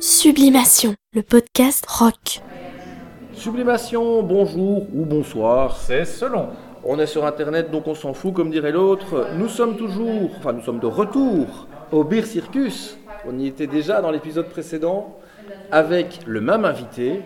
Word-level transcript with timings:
Sublimation, 0.00 0.94
le 1.14 1.22
podcast 1.22 1.86
rock. 1.88 2.42
Sublimation, 3.32 4.22
bonjour 4.22 4.82
ou 4.94 5.06
bonsoir. 5.06 5.76
C'est 5.78 6.04
selon. 6.04 6.48
On 6.84 6.98
est 6.98 7.06
sur 7.06 7.24
internet 7.24 7.70
donc 7.70 7.86
on 7.86 7.94
s'en 7.94 8.12
fout 8.12 8.34
comme 8.34 8.50
dirait 8.50 8.72
l'autre. 8.72 9.28
Nous 9.38 9.48
sommes 9.48 9.76
toujours, 9.76 10.30
enfin 10.38 10.52
nous 10.52 10.60
sommes 10.60 10.80
de 10.80 10.86
retour 10.86 11.66
au 11.92 12.04
Beer 12.04 12.26
Circus. 12.26 12.98
On 13.26 13.38
y 13.38 13.46
était 13.46 13.66
déjà 13.66 14.02
dans 14.02 14.10
l'épisode 14.10 14.48
précédent 14.50 15.16
avec 15.72 16.20
le 16.26 16.42
même 16.42 16.66
invité, 16.66 17.22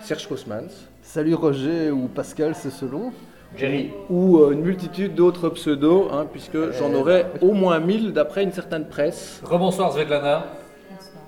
Serge 0.00 0.26
Kosmans, 0.26 0.88
Salut 1.02 1.34
Roger 1.34 1.90
ou 1.90 2.08
Pascal, 2.08 2.54
c'est 2.54 2.70
selon. 2.70 3.12
Jerry. 3.56 3.92
ou 4.10 4.38
euh, 4.38 4.50
une 4.50 4.62
multitude 4.62 5.14
d'autres 5.14 5.48
pseudos, 5.50 6.08
hein, 6.10 6.26
puisque 6.32 6.72
j'en 6.72 6.92
aurais 6.92 7.26
au 7.40 7.52
moins 7.52 7.78
1000 7.78 8.12
d'après 8.12 8.42
une 8.42 8.50
certaine 8.50 8.86
presse. 8.88 9.40
Rebonsoir 9.44 9.92
Svetlana. 9.92 10.46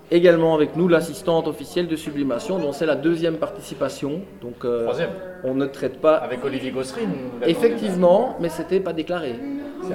Également 0.09 0.55
avec 0.55 0.75
nous 0.77 0.87
l'assistante 0.87 1.47
officielle 1.47 1.87
de 1.87 1.95
Sublimation, 1.97 2.59
dont 2.59 2.71
c'est 2.71 2.85
la 2.85 2.95
deuxième 2.95 3.35
participation. 3.35 4.21
Donc 4.41 4.63
euh, 4.63 4.83
Troisième. 4.83 5.09
on 5.43 5.53
ne 5.53 5.65
traite 5.65 5.99
pas 5.99 6.15
Avec 6.15 6.43
Olivier 6.45 6.71
Gosserine. 6.71 7.11
Effectivement, 7.45 8.37
mais 8.39 8.47
c'était 8.47 8.79
pas 8.79 8.93
déclaré. 8.93 9.35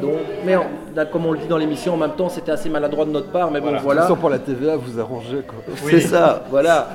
Donc, 0.01 0.13
mais 0.45 0.55
en- 0.57 0.67
là, 0.95 1.07
comme 1.07 1.25
on 1.27 1.33
le 1.33 1.39
dit 1.39 1.47
dans 1.49 1.57
l'émission, 1.59 1.95
en 1.95 1.97
même 1.97 2.13
temps, 2.13 2.29
c'était 2.29 2.53
assez 2.53 2.69
maladroit 2.69 3.05
de 3.05 3.11
notre 3.11 3.31
part, 3.31 3.51
mais 3.51 3.61
bon, 3.61 3.67
Voilà. 3.69 3.81
voilà. 3.81 4.07
Sans 4.07 4.17
pour 4.17 4.29
la 4.31 4.39
TVA, 4.39 4.77
vous 4.77 5.01
arrangez 5.01 5.43
quoi. 5.47 5.59
C'est 5.77 6.01
ça, 6.01 6.45
voilà. 6.51 6.91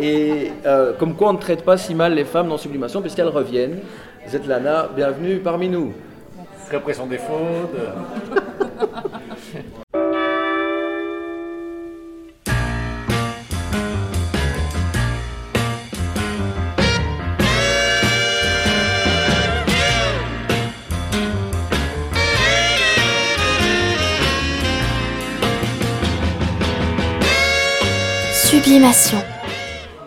Et 0.00 0.50
euh, 0.64 0.92
comme 0.98 1.14
quoi 1.14 1.28
on 1.30 1.32
ne 1.34 1.38
traite 1.38 1.64
pas 1.64 1.76
si 1.76 1.94
mal 1.94 2.14
les 2.14 2.24
femmes 2.24 2.48
dans 2.48 2.56
Sublimation, 2.58 3.00
puisqu'elles 3.02 3.28
reviennent. 3.28 3.80
Zetlana, 4.28 4.88
bienvenue 4.94 5.38
parmi 5.38 5.68
nous. 5.68 5.92
Répression 6.70 7.06
des 7.06 7.18
fautes. 7.18 7.76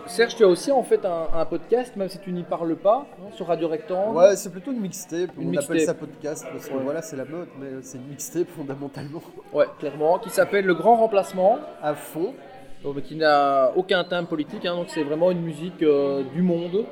Serge, 0.06 0.34
tu 0.36 0.42
as 0.42 0.48
aussi 0.48 0.72
en 0.72 0.82
fait 0.82 1.04
un, 1.04 1.28
un 1.32 1.44
podcast, 1.44 1.94
même 1.94 2.08
si 2.08 2.18
tu 2.18 2.32
n'y 2.32 2.42
parles 2.42 2.74
pas, 2.74 3.06
hein, 3.20 3.28
sur 3.32 3.46
Radio 3.46 3.68
Rectangle. 3.68 4.16
Ouais, 4.16 4.34
c'est 4.34 4.50
plutôt 4.50 4.72
une 4.72 4.80
mixtape. 4.80 5.30
Une 5.38 5.48
on 5.48 5.50
mixtape. 5.50 5.70
appelle 5.70 5.86
ça 5.86 5.94
podcast 5.94 6.44
parce 6.50 6.68
que 6.68 6.74
Ouais. 6.74 6.80
voilà, 6.82 7.00
c'est 7.00 7.14
la 7.16 7.24
mode, 7.24 7.46
mais 7.60 7.68
c'est 7.82 7.98
une 7.98 8.08
mixtape 8.08 8.48
fondamentalement. 8.48 9.22
Ouais, 9.52 9.66
clairement, 9.78 10.18
qui 10.18 10.30
s'appelle 10.30 10.64
Le 10.66 10.74
Grand 10.74 10.96
Remplacement, 10.96 11.58
À 11.82 11.94
fond. 11.94 12.34
donc, 12.82 12.96
mais 12.96 13.02
qui 13.02 13.14
n'a 13.14 13.70
aucun 13.76 14.02
thème 14.02 14.26
politique, 14.26 14.66
hein, 14.66 14.74
donc 14.74 14.86
c'est 14.88 15.04
vraiment 15.04 15.30
une 15.30 15.42
musique 15.42 15.82
euh, 15.84 16.24
du 16.34 16.42
monde, 16.42 16.84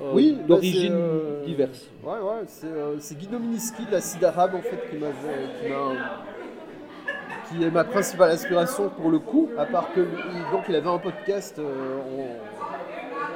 euh, 0.00 0.12
Oui, 0.14 0.36
bah, 0.38 0.44
d'origine 0.54 0.92
euh, 0.94 1.44
diverse. 1.44 1.86
Ouais, 2.04 2.12
ouais, 2.12 2.42
c'est 2.46 2.66
euh, 2.66 2.96
Guido 3.18 3.40
Miniski 3.40 3.86
de 3.86 3.90
la 3.92 4.00
Cide 4.00 4.22
Arabe 4.24 4.54
en 4.54 4.62
fait 4.62 4.88
qui 4.88 4.96
m'a- 4.98 5.08
qui 7.48 7.62
est 7.64 7.70
ma 7.70 7.84
principale 7.84 8.30
inspiration 8.32 8.90
pour 8.90 9.10
le 9.10 9.18
coup, 9.18 9.48
à 9.58 9.64
part 9.66 9.92
que 9.94 10.00
il- 10.00 10.50
donc 10.52 10.64
il 10.68 10.74
avait 10.76 10.88
un 10.88 10.98
podcast 10.98 11.58
euh, 11.58 12.34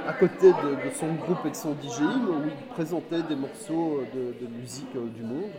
à 0.08 0.12
côté 0.12 0.48
de, 0.52 0.91
son 0.94 1.12
groupe 1.14 1.38
et 1.46 1.50
de 1.50 1.54
son 1.56 1.74
DJing 1.80 2.27
où 2.28 2.42
il 2.46 2.66
présentait 2.74 3.22
des 3.22 3.36
morceaux 3.36 4.02
de, 4.14 4.46
musique 4.60 4.94
euh, 4.96 5.06
du 5.14 5.22
monde. 5.22 5.50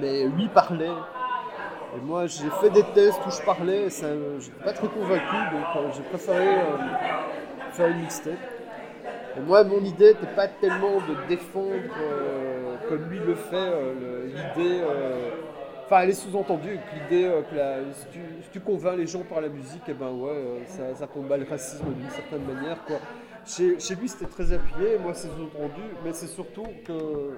Mais 0.00 0.24
lui 0.26 0.48
parlait. 0.48 0.86
Et 1.96 2.00
moi 2.04 2.26
j'ai 2.26 2.50
fait 2.60 2.70
des 2.70 2.82
tests 2.94 3.20
où 3.26 3.30
je 3.30 3.42
parlais, 3.42 3.84
et 3.84 3.90
ça, 3.90 4.06
j'étais 4.40 4.64
pas 4.64 4.72
très 4.72 4.88
convaincu, 4.88 5.36
donc 5.52 5.66
euh, 5.76 5.90
j'ai 5.94 6.02
préféré 6.02 6.46
faire 7.72 7.88
une 7.88 8.00
mixtape. 8.00 8.32
Et 9.36 9.40
moi, 9.40 9.64
mon 9.64 9.80
idée 9.80 10.14
n'était 10.14 10.34
pas 10.34 10.46
tellement 10.46 10.98
de 11.08 11.28
défendre, 11.28 11.72
comme 12.88 13.04
lui 13.10 13.18
le 13.18 13.34
fait, 13.34 13.72
l'idée. 14.26 14.80
Euh, 15.84 15.86
Enfin, 15.86 16.00
elle 16.02 16.10
est 16.10 16.12
sous-entendue 16.12 16.78
que 16.78 17.14
l'idée 17.14 17.24
euh, 17.26 17.42
que 17.42 17.54
la- 17.56 17.92
si, 17.92 18.06
tu, 18.12 18.20
si 18.42 18.48
tu 18.50 18.60
convaincs 18.60 18.96
les 18.96 19.06
gens 19.06 19.22
par 19.22 19.40
la 19.40 19.48
musique, 19.48 19.88
et 19.88 19.92
ben 19.94 20.10
ouais, 20.10 20.30
euh, 20.30 20.58
ça, 20.66 20.94
ça 20.94 21.06
combat 21.06 21.36
le 21.36 21.46
racisme 21.48 21.84
d'une 21.92 22.10
certaine 22.10 22.44
manière. 22.44 22.82
Quoi. 22.86 22.96
Chez, 23.46 23.78
chez 23.78 23.94
lui, 23.94 24.08
c'était 24.08 24.26
très 24.30 24.52
appuyé, 24.52 24.98
moi, 24.98 25.12
c'est 25.14 25.28
sous-entendu, 25.28 25.82
mais 26.04 26.12
c'est 26.14 26.26
surtout 26.28 26.66
que 26.86 27.36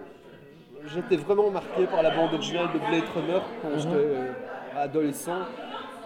j'étais 0.87 1.17
vraiment 1.17 1.51
marqué 1.51 1.87
par 1.91 2.03
la 2.03 2.11
bande 2.11 2.35
originale 2.35 2.69
de 2.73 2.79
Blade 2.79 3.09
Runner 3.15 3.41
quand 3.63 3.79
j'étais 3.79 3.95
euh, 3.95 4.33
adolescent. 4.77 5.43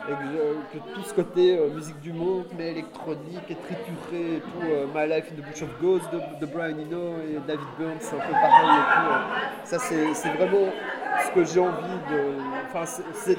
Et 0.09 0.13
que, 0.73 0.79
tout 0.95 1.03
ce 1.03 1.13
côté 1.13 1.59
euh, 1.59 1.69
musique 1.69 2.01
du 2.01 2.15
monde, 2.15 2.47
mais 2.57 2.71
électronique 2.71 3.45
et 3.51 3.55
trituré 3.55 4.37
et 4.37 4.41
tout, 4.41 4.65
euh, 4.67 4.87
My 4.95 5.07
Life 5.07 5.31
in 5.31 5.43
the 5.43 5.45
Bush 5.47 5.63
of 5.63 5.69
Ghosts 5.81 6.11
de, 6.11 6.21
de 6.41 6.47
Brian 6.51 6.71
Eno 6.79 7.19
et 7.29 7.39
David 7.47 7.67
Byrne, 7.79 7.99
c'est 8.01 8.17
un 8.17 8.21
peu 8.21 8.33
pareil 8.33 8.79
et 8.79 8.95
tout. 8.95 9.13
euh. 9.13 9.65
Ça, 9.65 9.79
c'est 9.79 10.29
vraiment 10.31 10.73
ce 11.27 11.31
que 11.35 11.45
j'ai 11.45 11.61
envie 11.61 11.99
de. 12.11 12.35
Enfin, 12.73 12.85
c'est- 13.15 13.39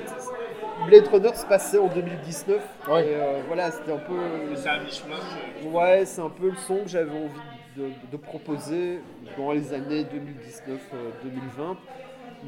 Blade 0.88 1.08
Runner 1.10 1.34
se 1.36 1.46
passait 1.46 1.78
en 1.78 1.88
2019. 1.88 2.58
Ouais. 2.90 3.06
Et 3.06 3.16
euh, 3.16 3.42
voilà, 3.48 3.70
c'était 3.72 3.92
un 3.94 3.98
peu. 3.98 4.20
C'est 4.56 4.70
un 4.70 4.80
mishmash. 4.80 5.20
Ouais, 5.72 6.06
c'est 6.06 6.22
un 6.22 6.30
peu 6.30 6.50
le 6.50 6.56
son 6.56 6.78
que 6.84 6.88
j'avais 6.90 7.12
envie 7.12 7.78
de, 7.78 7.90
de 8.12 8.18
proposer 8.18 9.00
dans 9.38 9.52
les 9.52 9.74
années 9.74 10.04
2019-2020. 10.04 11.76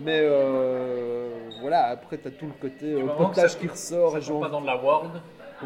Mais 0.03 0.21
euh, 0.23 1.29
voilà, 1.61 1.85
après, 1.89 2.17
tu 2.17 2.27
as 2.27 2.31
tout 2.31 2.47
le 2.47 2.53
côté 2.59 2.93
euh, 2.93 3.05
potage 3.15 3.57
qui 3.59 3.67
ressort. 3.67 4.13
Ça 4.13 4.17
et 4.17 4.21
joue 4.21 4.39
pas 4.39 4.49
dans 4.49 4.61
de 4.61 4.65
la 4.65 4.77
world. 4.81 5.11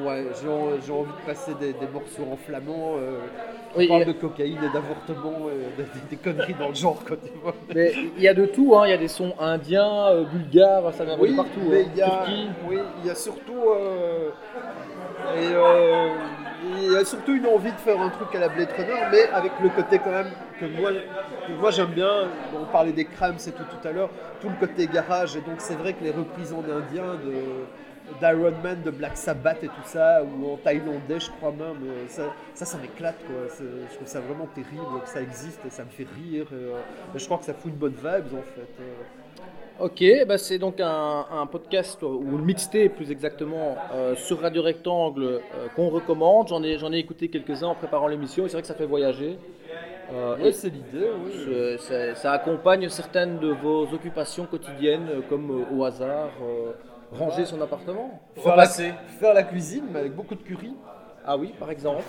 Ouais, 0.06 0.26
j'ai 0.42 0.48
en- 0.50 0.80
j'ai 0.86 0.92
envie 0.94 1.12
de 1.12 1.26
passer 1.26 1.54
des, 1.60 1.74
des 1.74 1.88
morceaux 1.92 2.28
en 2.32 2.38
flamand. 2.38 2.96
Euh, 2.98 3.20
Oui, 3.76 3.88
de 4.06 4.12
cocaïne 4.14 4.58
et 4.64 4.70
d'avortement, 4.74 5.50
et 5.50 5.82
des, 5.82 5.88
des 6.10 6.16
conneries 6.16 6.56
dans 6.60 6.70
le 6.70 6.74
genre. 6.76 7.04
Quoi, 7.06 7.18
tu 7.18 7.32
vois. 7.44 7.54
Mais 7.76 7.94
il 8.18 8.24
y 8.24 8.28
a 8.28 8.34
de 8.34 8.46
tout, 8.46 8.76
hein. 8.76 8.84
il 8.88 8.90
y 8.90 8.94
a 8.94 8.98
des 8.98 9.08
sons 9.08 9.34
indiens, 9.40 10.08
euh, 10.08 10.24
bulgares, 10.24 10.94
ça 10.94 11.04
vient 11.06 11.16
de 11.18 11.22
Oui, 11.22 11.36
partout. 11.36 11.60
mais 11.70 11.82
hein. 11.84 11.86
il 11.94 11.98
y 11.98 12.02
a, 12.02 12.08
Turquie. 12.10 12.48
oui, 12.68 12.78
il 13.02 13.08
y 13.08 13.10
a 13.12 13.16
surtout, 13.16 13.62
euh, 13.70 14.30
euh, 15.36 16.10
il 16.82 16.92
y 16.92 16.96
a 16.96 17.06
surtout 17.06 17.34
une 17.36 17.46
envie 17.46 17.72
de 17.72 17.78
faire 17.78 18.00
un 18.02 18.10
truc 18.10 18.34
à 18.36 18.40
la 18.40 18.50
Blade 18.50 18.70
Runner, 18.76 19.02
mais 19.12 19.30
avec 19.34 19.52
le 19.62 19.70
côté 19.70 20.00
quand 20.00 20.12
même 20.12 20.32
que 20.60 20.66
moi, 20.66 20.92
que 20.92 21.52
moi 21.60 21.72
j'aime 21.72 21.88
bien. 21.92 22.10
On 22.60 22.66
parlait 22.72 22.94
des 22.94 23.06
crams 23.06 23.36
et 23.36 23.52
tout 23.52 23.64
tout 23.64 23.88
à 23.88 23.92
l'heure, 23.92 24.10
tout 24.42 24.50
le 24.50 24.56
côté 24.68 24.88
garage. 24.88 25.36
Et 25.36 25.42
donc 25.42 25.56
c'est 25.60 25.76
vrai 25.76 25.94
que 25.94 26.04
les 26.04 26.12
reprises 26.12 26.54
en 26.54 26.60
indien 26.64 27.14
de 27.24 27.34
d'Iron 28.20 28.54
Man, 28.64 28.82
de 28.84 28.92
Black 28.92 29.18
Sabbath 29.18 29.64
et 29.64 29.68
tout 29.68 29.86
ça, 29.86 30.24
ou 30.24 30.54
en 30.54 30.58
thaïlandais, 30.58 31.20
je 31.20 31.30
crois 31.32 31.52
même, 31.52 31.78
euh, 31.86 32.06
ça, 32.08 32.34
ça, 32.54 32.66
ça 32.66 32.78
m'éclate 32.78 33.18
quoi. 33.26 33.48
Je 33.60 33.96
trouve 33.96 34.08
ça 34.08 34.20
vraiment 34.20 34.48
terrible 34.48 35.02
que 35.04 35.10
ça 35.10 35.22
existe 35.22 35.60
et 35.66 35.70
ça 35.70 35.84
me 35.84 35.90
fait 35.90 36.08
rire. 36.16 36.48
euh, 36.54 36.74
je 37.16 37.26
crois 37.26 37.38
que 37.38 37.46
ça 37.46 37.54
fout 37.54 37.72
une 37.72 37.78
bonne 37.78 37.94
vibe 37.96 38.34
en 38.34 38.44
fait. 38.56 38.70
euh. 38.82 39.04
Ok, 39.80 40.04
bah 40.28 40.40
c'est 40.40 40.58
donc 40.58 40.80
un, 40.80 41.48
podcast, 41.52 42.02
ou 42.02 42.24
une 42.32 42.46
mixtape 42.46 42.96
plus 42.96 43.12
exactement, 43.12 43.78
sur 44.16 44.42
Radio 44.42 44.64
Rectangle 44.64 45.40
qu'on 45.76 45.90
recommande. 45.90 46.48
J'en 46.48 46.64
ai, 46.64 46.80
j'en 46.80 46.92
ai 46.92 46.98
écouté 46.98 47.28
quelques-uns 47.28 47.68
en 47.68 47.76
préparant 47.76 48.08
l'émission 48.08 48.46
et 48.46 48.48
c'est 48.48 48.54
vrai 48.54 48.64
que 48.64 48.68
ça 48.68 48.74
fait 48.74 48.88
voyager. 48.88 49.38
Euh, 50.14 50.52
c'est 50.54 50.70
l'idée, 50.70 51.10
oui. 51.26 51.78
ça, 51.80 52.16
ça 52.16 52.32
accompagne 52.32 52.88
certaines 52.90 53.40
de 53.40 53.50
vos 53.50 53.84
occupations 53.94 54.46
quotidiennes, 54.46 55.08
euh, 55.10 55.22
comme 55.28 55.52
euh, 55.52 55.76
au 55.76 55.84
hasard, 55.84 56.30
euh, 56.42 56.72
ranger 57.12 57.46
son 57.46 57.60
appartement. 57.62 58.22
Faire 58.36 58.56
la, 58.56 58.64
Repasser. 58.64 58.94
faire 59.20 59.34
la 59.34 59.44
cuisine, 59.44 59.84
mais 59.92 60.00
avec 60.00 60.16
beaucoup 60.16 60.36
de 60.36 60.42
curry. 60.42 60.74
Ah 61.26 61.36
oui, 61.38 61.54
par 61.60 61.70
exemple. 61.72 62.04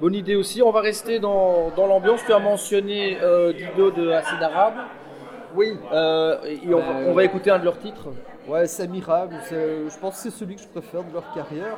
Bonne 0.00 0.14
idée 0.14 0.34
aussi. 0.34 0.60
On 0.60 0.72
va 0.72 0.80
rester 0.80 1.20
dans, 1.20 1.70
dans 1.76 1.86
l'ambiance. 1.86 2.20
Tu 2.26 2.32
as 2.32 2.40
mentionné 2.40 3.16
Guido 3.56 3.92
de 3.92 4.10
Acide 4.10 4.42
Arabe. 4.42 4.74
Oui. 5.54 5.68
Et 5.92 6.74
on, 6.74 6.78
va- 6.78 6.98
on 7.06 7.12
va 7.12 7.22
écouter 7.24 7.50
un 7.52 7.60
de 7.60 7.64
leurs 7.64 7.78
titres. 7.78 8.08
Ouais, 8.48 8.66
Samira, 8.66 9.28
je 9.50 9.98
pense 10.00 10.16
que 10.16 10.22
c'est 10.30 10.36
celui 10.36 10.56
que 10.56 10.62
je 10.62 10.66
préfère 10.68 11.04
de 11.04 11.12
leur 11.12 11.32
carrière. 11.32 11.76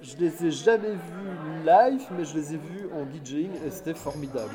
Je 0.00 0.16
les 0.16 0.46
ai 0.46 0.50
jamais 0.50 0.88
vus 0.88 1.64
live, 1.66 2.02
mais 2.18 2.24
je 2.24 2.34
les 2.34 2.54
ai 2.54 2.56
vus 2.56 2.88
en 2.92 3.04
DJing 3.14 3.50
et 3.66 3.70
c'était 3.70 3.94
formidable. 3.94 4.50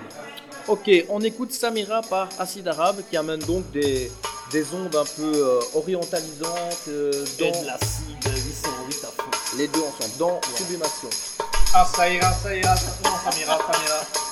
Ok, 0.67 0.89
on 1.07 1.21
écoute 1.21 1.53
Samira 1.53 2.01
par 2.01 2.27
Acide 2.39 2.67
Arabe 2.67 2.97
qui 3.09 3.15
amène 3.15 3.39
donc 3.39 3.71
des, 3.71 4.11
des 4.51 4.65
ondes 4.73 4.93
un 4.97 5.05
peu 5.05 5.31
euh, 5.33 5.59
orientalisantes 5.73 6.87
euh, 6.89 7.11
dans 7.39 7.63
l'acide 7.63 8.17
808 8.25 9.03
à 9.03 9.07
fond. 9.23 9.57
les 9.57 9.69
deux 9.69 9.79
ensemble, 9.79 10.17
dans 10.19 10.41
Sublimation. 10.57 11.09
Ah, 11.73 11.85
ça 11.95 12.09
ira, 12.09 12.33
ça 12.33 12.53
ira. 12.53 12.75
Samira, 12.75 13.57
Samira. 13.71 14.26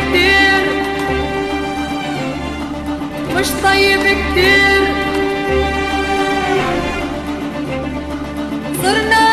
كتير 0.00 0.62
مش 3.36 3.46
طيب 3.64 4.00
كتير 4.00 4.80
صرنا 8.82 9.29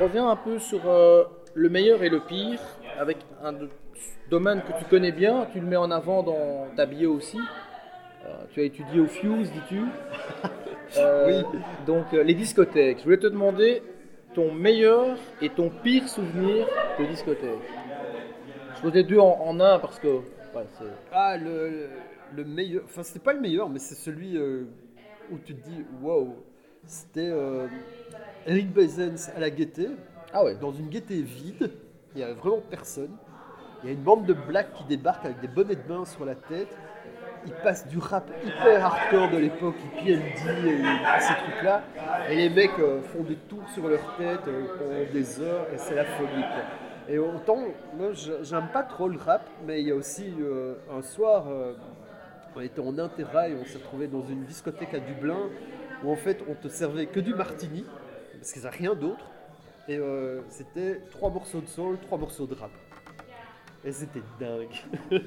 revient 0.00 0.18
un 0.18 0.36
peu 0.36 0.58
sur 0.58 0.80
euh, 0.88 1.24
le 1.54 1.68
meilleur 1.68 2.02
et 2.02 2.08
le 2.08 2.20
pire, 2.20 2.58
avec 2.98 3.18
un 3.42 3.54
domaine 4.30 4.62
que 4.62 4.78
tu 4.78 4.84
connais 4.84 5.12
bien, 5.12 5.46
tu 5.52 5.60
le 5.60 5.66
mets 5.66 5.76
en 5.76 5.90
avant 5.90 6.22
dans 6.22 6.66
ta 6.76 6.86
bio 6.86 7.12
aussi. 7.14 7.38
Euh, 8.26 8.34
tu 8.52 8.60
as 8.60 8.64
étudié 8.64 9.00
au 9.00 9.06
Fuse, 9.06 9.50
dis-tu 9.52 9.80
Euh, 10.98 11.44
Donc, 11.86 12.06
euh, 12.14 12.24
les 12.24 12.34
discothèques. 12.34 12.98
Je 12.98 13.04
voulais 13.04 13.16
te 13.18 13.28
demander 13.28 13.80
ton 14.34 14.50
meilleur 14.52 15.16
et 15.40 15.48
ton 15.48 15.70
pire 15.70 16.08
souvenir 16.08 16.66
de 16.98 17.04
discothèque. 17.04 17.60
Je 18.74 18.80
pose 18.82 18.94
les 18.94 19.04
deux 19.04 19.20
en, 19.20 19.38
en 19.40 19.60
un 19.60 19.78
parce 19.78 20.00
que. 20.00 20.08
ouais, 20.08 20.66
Ah, 21.12 21.36
le, 21.36 21.90
le 22.34 22.44
meilleur. 22.44 22.82
Enfin, 22.86 23.04
c'était 23.04 23.20
pas 23.20 23.32
le 23.34 23.38
meilleur, 23.40 23.68
mais 23.68 23.78
c'est 23.78 23.94
celui 23.94 24.36
où 24.36 25.38
tu 25.44 25.54
te 25.54 25.62
dis 25.68 25.84
waouh. 26.02 26.34
C'était 26.86 27.30
Eric 28.46 28.72
Bezens 28.72 29.30
à 29.36 29.40
la 29.40 29.50
gaieté, 29.50 29.88
ah 30.32 30.44
ouais. 30.44 30.54
dans 30.54 30.72
une 30.72 30.88
gaieté 30.88 31.20
vide. 31.20 31.70
Il 32.14 32.18
n'y 32.18 32.24
avait 32.24 32.34
vraiment 32.34 32.62
personne. 32.70 33.10
Il 33.82 33.86
y 33.86 33.90
a 33.90 33.92
une 33.92 34.02
bande 34.02 34.26
de 34.26 34.32
blacks 34.32 34.72
qui 34.74 34.84
débarquent 34.84 35.26
avec 35.26 35.40
des 35.40 35.48
bonnets 35.48 35.76
de 35.76 35.82
bain 35.88 36.04
sur 36.04 36.24
la 36.24 36.34
tête. 36.34 36.76
Ils 37.46 37.52
passent 37.52 37.86
du 37.88 37.98
rap 37.98 38.30
hyper 38.44 38.84
hardcore 38.84 39.30
de 39.30 39.38
l'époque, 39.38 39.76
PLD 39.98 40.20
et 40.20 41.20
ces 41.20 41.34
trucs-là. 41.34 41.82
Et 42.28 42.36
les 42.36 42.50
mecs 42.50 42.78
euh, 42.78 43.00
font 43.02 43.22
des 43.22 43.36
tours 43.36 43.66
sur 43.72 43.88
leur 43.88 44.16
tête 44.16 44.46
euh, 44.48 44.66
pendant 44.78 45.12
des 45.12 45.40
heures 45.40 45.66
et 45.72 45.78
c'est 45.78 45.94
la 45.94 46.04
folie. 46.04 46.28
quoi. 46.28 47.08
Et 47.08 47.18
autant, 47.18 47.58
moi 47.96 48.08
j'aime 48.12 48.68
pas 48.72 48.82
trop 48.82 49.08
le 49.08 49.18
rap, 49.18 49.48
mais 49.66 49.80
il 49.80 49.88
y 49.88 49.90
a 49.90 49.94
aussi 49.94 50.34
euh, 50.40 50.74
un 50.92 51.02
soir, 51.02 51.46
on 52.54 52.60
était 52.60 52.80
en 52.80 52.98
interrail, 52.98 53.56
on 53.60 53.64
s'est 53.64 53.78
retrouvé 53.78 54.06
dans 54.06 54.22
une 54.22 54.44
discothèque 54.44 54.94
à 54.94 55.00
Dublin 55.00 55.48
où 56.04 56.12
en 56.12 56.16
fait 56.16 56.44
on 56.48 56.54
te 56.54 56.68
servait 56.68 57.06
que 57.06 57.20
du 57.20 57.34
martini, 57.34 57.84
parce 58.40 58.52
qu'ils 58.52 58.62
n'avaient 58.62 58.76
rien 58.78 58.94
d'autre. 58.94 59.24
Et 59.88 59.96
euh, 59.98 60.40
c'était 60.48 61.00
trois 61.10 61.30
morceaux 61.30 61.60
de 61.60 61.66
soul, 61.68 61.98
trois 62.06 62.18
morceaux 62.18 62.46
de 62.46 62.54
rap. 62.54 62.70
Et 63.84 63.92
c'était 63.92 64.22
dingue. 64.38 64.68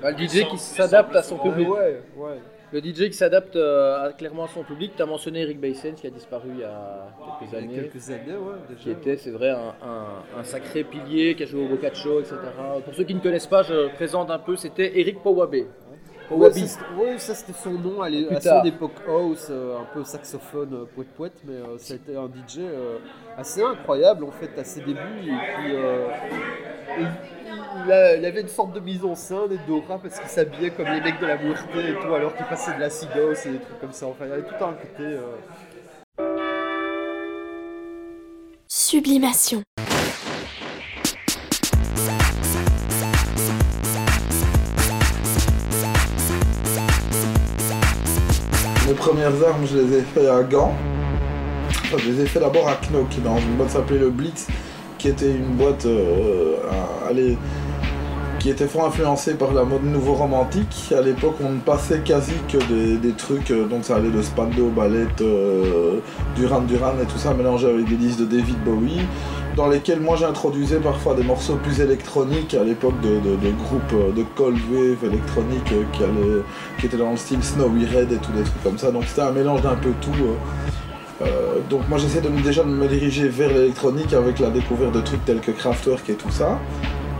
Bah, 0.00 0.10
le 0.10 0.16
DJ 0.26 0.48
qui 0.48 0.58
s'adapte 0.58 1.14
à 1.14 1.22
son 1.22 1.38
public. 1.38 1.68
ouais, 1.70 2.02
ouais. 2.16 2.38
Le 2.72 2.80
DJ 2.80 3.08
qui 3.08 3.12
s'adapte 3.12 3.54
euh, 3.54 4.08
à- 4.08 4.12
clairement 4.12 4.44
à 4.44 4.48
son 4.48 4.64
public. 4.64 4.92
Tu 4.96 5.02
as 5.02 5.06
mentionné 5.06 5.42
Eric 5.42 5.60
Baysens 5.60 5.94
qui 5.94 6.06
a 6.08 6.10
disparu 6.10 6.48
il 6.54 6.58
y 6.60 6.64
a 6.64 7.14
quelques 7.38 7.52
Il 7.52 7.54
y 7.54 7.56
a 7.56 7.58
années. 7.64 7.74
quelques 7.88 8.10
années, 8.10 8.32
ouais, 8.36 8.54
déjà. 8.68 8.80
Qui 8.82 8.90
était, 8.90 9.16
c'est 9.16 9.30
vrai, 9.30 9.50
un, 9.50 9.74
un- 9.80 10.40
un 10.40 10.42
sacré 10.42 10.82
pilier 10.82 11.36
qui 11.36 11.44
a 11.44 11.46
joué 11.46 11.64
au 11.64 11.68
Boccaccio, 11.68 12.18
etc. 12.18 12.34
Pour 12.84 12.94
ceux 12.94 13.04
qui 13.04 13.14
ne 13.14 13.20
connaissent 13.20 13.46
pas, 13.46 13.62
je 13.62 13.94
présente 13.94 14.28
un 14.30 14.38
peu. 14.40 14.56
C'était 14.56 14.98
Eric 14.98 15.22
Powabe. 15.22 15.54
Ouais, 16.30 16.48
Powabe. 16.48 16.52
ça, 16.52 16.66
c'était- 16.66 16.84
ouais, 17.02 17.18
ça 17.18 17.34
c'était 17.34 17.52
son 17.52 17.72
nom 17.72 18.00
à, 18.00 18.06
à 18.06 18.40
tard. 18.40 18.62
son 18.62 18.68
époque 18.68 18.92
house, 19.06 19.48
euh, 19.50 19.78
un 19.78 19.84
peu 19.92 20.02
saxophone, 20.04 20.70
euh, 20.72 20.84
poète 20.94 21.08
poète, 21.16 21.32
mais 21.44 21.54
euh, 21.54 21.76
ça 21.78 21.92
a 21.94 21.96
été 21.96 22.16
un 22.16 22.26
DJ 22.28 22.58
euh, 22.60 22.98
assez 23.36 23.62
incroyable 23.62 24.24
en 24.24 24.30
fait 24.30 24.58
à 24.58 24.64
ses 24.64 24.80
débuts. 24.80 24.98
Et 25.24 25.24
puis 25.26 25.74
euh, 25.74 26.08
et 26.98 27.02
il, 27.02 27.08
il, 27.86 27.92
a- 27.92 28.16
il 28.16 28.24
avait 28.24 28.40
une 28.40 28.48
sorte 28.48 28.72
de 28.72 28.80
mise 28.80 29.04
en 29.04 29.14
scène 29.14 29.50
et 29.52 29.58
d'aura 29.68 29.98
parce 29.98 30.18
qu'il 30.18 30.28
s'habillait 30.28 30.70
comme 30.70 30.86
les 30.86 31.00
mecs 31.00 31.20
de 31.20 31.26
la 31.26 31.36
Muerte 31.36 31.64
et 31.76 31.94
tout, 32.00 32.14
alors 32.14 32.34
qu'il 32.36 32.46
passait 32.46 32.74
de 32.74 32.80
la 32.80 32.88
cigos 32.90 33.32
et 33.46 33.50
des 33.50 33.58
trucs 33.58 33.80
comme 33.80 33.92
ça. 33.92 34.06
Enfin, 34.06 34.24
il 34.26 34.30
y 34.30 34.32
avait 34.32 34.42
tout 34.42 34.64
un 34.64 34.72
côté. 34.72 35.02
euh, 35.02 35.20
Sublimation. 38.68 39.62
Premières 49.02 49.32
armes, 49.48 49.66
je 49.66 49.78
les 49.78 49.98
ai 49.98 50.02
fait 50.02 50.28
à 50.28 50.44
Gand. 50.44 50.72
Enfin, 51.68 51.96
je 51.98 52.10
les 52.12 52.20
ai 52.22 52.26
fait 52.26 52.38
d'abord 52.38 52.68
à 52.68 52.76
Knock, 52.88 53.08
dans 53.24 53.36
une 53.36 53.56
boîte 53.56 53.70
s'appelait 53.70 53.98
le 53.98 54.10
Blitz, 54.10 54.46
qui 54.96 55.08
était 55.08 55.32
une 55.32 55.56
boîte 55.56 55.86
euh, 55.86 56.54
qui 58.38 58.50
était 58.50 58.68
fort 58.68 58.86
influencée 58.86 59.34
par 59.34 59.52
la 59.54 59.64
mode 59.64 59.82
nouveau 59.82 60.14
romantique. 60.14 60.92
À 60.96 61.00
l'époque, 61.00 61.34
on 61.44 61.50
ne 61.50 61.58
passait 61.58 61.98
quasi 62.04 62.34
que 62.48 62.58
des, 62.96 63.12
trucs, 63.12 63.50
euh, 63.50 63.66
donc 63.66 63.84
ça 63.84 63.96
allait 63.96 64.10
de 64.10 64.22
Spando, 64.22 64.68
Ballette, 64.68 65.20
euh, 65.20 65.98
Duran 66.36 66.60
Duran 66.60 66.94
et 67.02 67.06
tout 67.06 67.18
ça, 67.18 67.34
mélangé 67.34 67.68
avec 67.68 67.88
des 67.88 67.96
disques 67.96 68.20
de 68.20 68.26
David 68.26 68.62
Bowie, 68.64 69.00
dans 69.56 69.68
lesquels 69.68 70.00
moi 70.00 70.16
j'introduisais 70.16 70.78
parfois 70.78 71.14
des 71.14 71.22
morceaux 71.22 71.56
plus 71.56 71.80
électroniques 71.80 72.54
à 72.54 72.64
l'époque 72.64 72.98
de, 73.00 73.18
groupes 73.50 73.82
euh, 73.92 74.12
de 74.12 74.24
cold 74.34 74.58
wave 74.70 75.04
électronique 75.04 75.72
euh, 75.72 76.42
qui, 76.78 76.86
étaient 76.86 76.96
dans 76.96 77.10
le 77.10 77.16
style 77.16 77.42
Snowy 77.42 77.86
Red 77.86 78.12
et 78.12 78.16
tout 78.16 78.32
des 78.32 78.42
trucs 78.42 78.62
comme 78.62 78.78
ça. 78.78 78.90
Donc 78.90 79.04
c'était 79.06 79.22
un 79.22 79.32
mélange 79.32 79.62
d'un 79.62 79.74
peu 79.74 79.92
tout. 80.00 80.10
euh. 81.22 81.58
Donc 81.68 81.88
moi 81.88 81.98
j'essaie 81.98 82.20
de 82.20 82.28
déjà 82.42 82.62
de 82.62 82.68
me 82.68 82.88
diriger 82.88 83.28
vers 83.28 83.48
l'électronique 83.48 84.12
avec 84.14 84.38
la 84.38 84.50
découverte 84.50 84.92
de 84.92 85.00
trucs 85.00 85.24
tels 85.24 85.40
que 85.40 85.50
Kraftwerk 85.50 86.08
et 86.08 86.14
tout 86.14 86.30
ça. 86.30 86.58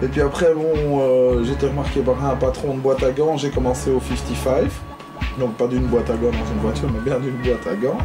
Et 0.03 0.09
puis 0.09 0.21
après 0.21 0.53
bon, 0.55 1.01
euh, 1.01 1.45
été 1.45 1.69
remarqué 1.69 2.01
par 2.01 2.25
un 2.25 2.35
patron 2.35 2.75
de 2.75 2.81
boîte 2.81 3.03
à 3.03 3.11
gants, 3.11 3.37
j'ai 3.37 3.51
commencé 3.51 3.91
au 3.91 4.01
55. 4.01 4.71
Donc 5.39 5.55
pas 5.55 5.67
d'une 5.67 5.85
boîte 5.85 6.11
à 6.11 6.15
gants 6.15 6.31
dans 6.31 6.53
une 6.53 6.61
voiture, 6.61 6.89
mais 6.93 7.01
bien 7.01 7.19
d'une 7.21 7.37
boîte 7.37 7.67
à 7.67 7.75
gants. 7.75 7.99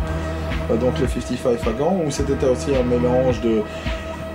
Donc 0.80 1.00
le 1.00 1.08
55 1.08 1.66
à 1.66 1.72
gants, 1.72 1.98
où 2.06 2.12
c'était 2.12 2.46
aussi 2.46 2.76
un 2.76 2.84
mélange 2.84 3.42
de, 3.42 3.62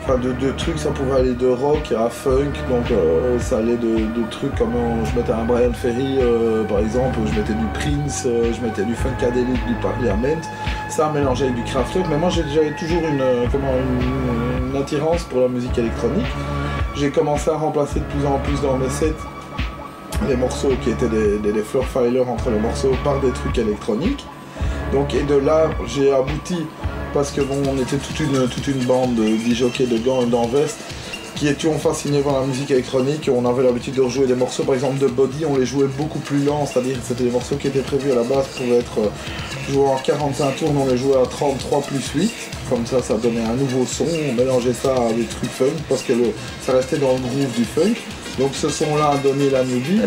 enfin 0.03 0.19
de, 0.19 0.33
de 0.33 0.51
trucs, 0.53 0.79
ça 0.79 0.91
pouvait 0.91 1.21
aller 1.21 1.35
de 1.35 1.47
rock 1.47 1.93
à 1.93 2.09
funk, 2.09 2.53
donc 2.69 2.91
euh, 2.91 3.39
ça 3.39 3.59
allait 3.59 3.77
de, 3.77 4.07
trucs 4.31 4.55
comme 4.57 4.75
euh, 4.75 5.05
je 5.05 5.19
mettais 5.19 5.33
un 5.33 5.45
Brian 5.45 5.73
Ferry 5.73 6.19
euh, 6.19 6.65
par 6.65 6.81
exemple, 6.81 7.19
je 7.27 7.39
mettais 7.39 7.55
du 7.55 7.67
Prince, 7.75 8.27
je 8.27 8.67
mettais 8.67 8.85
du 8.85 8.95
Funkadelic, 8.95 9.67
du 9.67 9.75
Parliament, 9.81 10.41
ça 10.89 11.11
mélangé 11.13 11.45
avec 11.45 11.57
du 11.57 11.63
Kraftwerk, 11.65 12.07
mais 12.11 12.19
moi 12.19 12.31
j'avais 12.31 12.75
toujours 12.75 13.03
une, 13.03 13.23
une, 13.23 14.77
attirance 14.77 15.25
pour 15.25 15.41
la 15.41 15.49
musique 15.49 15.77
électronique. 15.79 16.27
J'ai 16.97 17.11
commencé 17.11 17.51
à 17.51 17.55
remplacer 17.55 18.01
de 18.01 18.05
plus 18.07 18.27
en 18.27 18.39
plus 18.39 18.61
dans 18.63 18.77
mes 18.77 18.89
sets 18.89 19.15
les 20.29 20.37
morceaux 20.37 20.73
qui 20.83 20.91
étaient 20.91 21.09
des, 21.09 21.39
des, 21.39 21.53
des 21.53 21.63
floor 21.63 21.85
filers 21.85 22.29
entre 22.29 22.51
les 22.51 22.59
morceaux 22.59 22.93
par 23.05 23.21
des 23.21 23.31
trucs 23.31 23.59
électroniques. 23.59 24.25
Donc, 24.93 25.15
et 25.15 25.23
de 25.23 25.37
là, 25.37 25.71
j'ai 25.87 26.13
abouti, 26.13 26.67
parce 27.13 27.31
que 27.31 27.41
bon, 27.41 27.63
on 27.69 27.81
était 27.81 27.97
toute 27.97 28.19
une, 28.21 28.49
toute 28.49 28.67
une 28.67 28.85
bande 28.85 29.15
de 29.15 29.37
disjockeys 29.37 29.87
de 29.87 29.99
gants 29.99 30.23
et 30.23 30.27
d'envest 30.27 30.77
qui 31.35 31.49
étions 31.49 31.79
fascinés 31.79 32.21
par 32.21 32.41
la 32.41 32.47
musique 32.47 32.71
électronique. 32.71 33.29
On 33.35 33.45
avait 33.47 33.63
l'habitude 33.63 33.95
de 33.95 34.03
rejouer 34.03 34.27
des 34.27 34.35
morceaux, 34.35 34.65
par 34.65 34.75
exemple 34.75 34.99
de 34.99 35.07
Body, 35.09 35.45
on 35.47 35.57
les 35.57 35.67
jouait 35.67 35.87
beaucoup 35.87 36.19
plus 36.21 36.45
lents, 36.45 36.67
c'est-à-dire 36.67 37.01
que 37.01 37.07
c'était 37.07 37.25
des 37.25 37.31
morceaux 37.31 37.57
qui 37.57 37.69
étaient 37.69 37.81
prévus 37.81 38.13
à 38.13 38.17
la 38.17 38.23
base 38.23 38.47
pour 38.57 38.67
être 38.67 38.99
euh, 38.99 39.73
joués 39.73 39.89
en 39.89 39.97
45 39.97 40.57
tours, 40.57 40.73
mais 40.73 40.83
on 40.83 40.87
les 40.87 40.97
jouait 40.97 41.17
à 41.17 41.27
33 41.27 41.83
plus 41.83 42.07
8. 42.15 42.33
Comme 42.71 42.87
ça, 42.87 43.03
ça 43.03 43.15
donnait 43.15 43.43
un 43.43 43.55
nouveau 43.55 43.85
son, 43.87 44.05
on 44.05 44.35
mélangeait 44.35 44.73
ça 44.73 44.95
à 44.95 45.13
des 45.13 45.25
funk, 45.25 45.65
parce 45.89 46.03
que 46.03 46.13
ça 46.65 46.73
restait 46.73 46.99
dans 46.99 47.13
le 47.13 47.19
groove 47.19 47.53
du 47.57 47.65
funk. 47.65 47.95
Donc 48.39 48.51
ce 48.55 48.69
son-là 48.69 49.11
a 49.11 49.17
donné 49.19 49.51
la 49.51 49.65
newbie. 49.65 50.03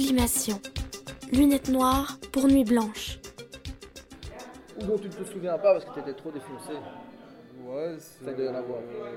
Sublimation. 0.00 0.58
Lunettes 1.30 1.68
noires 1.68 2.16
pour 2.32 2.46
nuit 2.48 2.64
blanche. 2.64 3.18
Ou 4.80 4.86
dont 4.86 4.96
tu 4.96 5.08
ne 5.08 5.12
te 5.12 5.24
souviens 5.24 5.58
pas 5.58 5.74
parce 5.74 5.84
que 5.84 5.92
tu 5.92 6.00
étais 6.00 6.14
trop 6.14 6.30
défoncé. 6.30 6.72
Ouais, 7.66 7.96
c'est. 7.98 8.24
Ça 8.24 8.32
doit 8.32 8.44
y 8.46 8.48
en 8.48 8.54
avoir. 8.54 8.78
euh, 8.78 9.16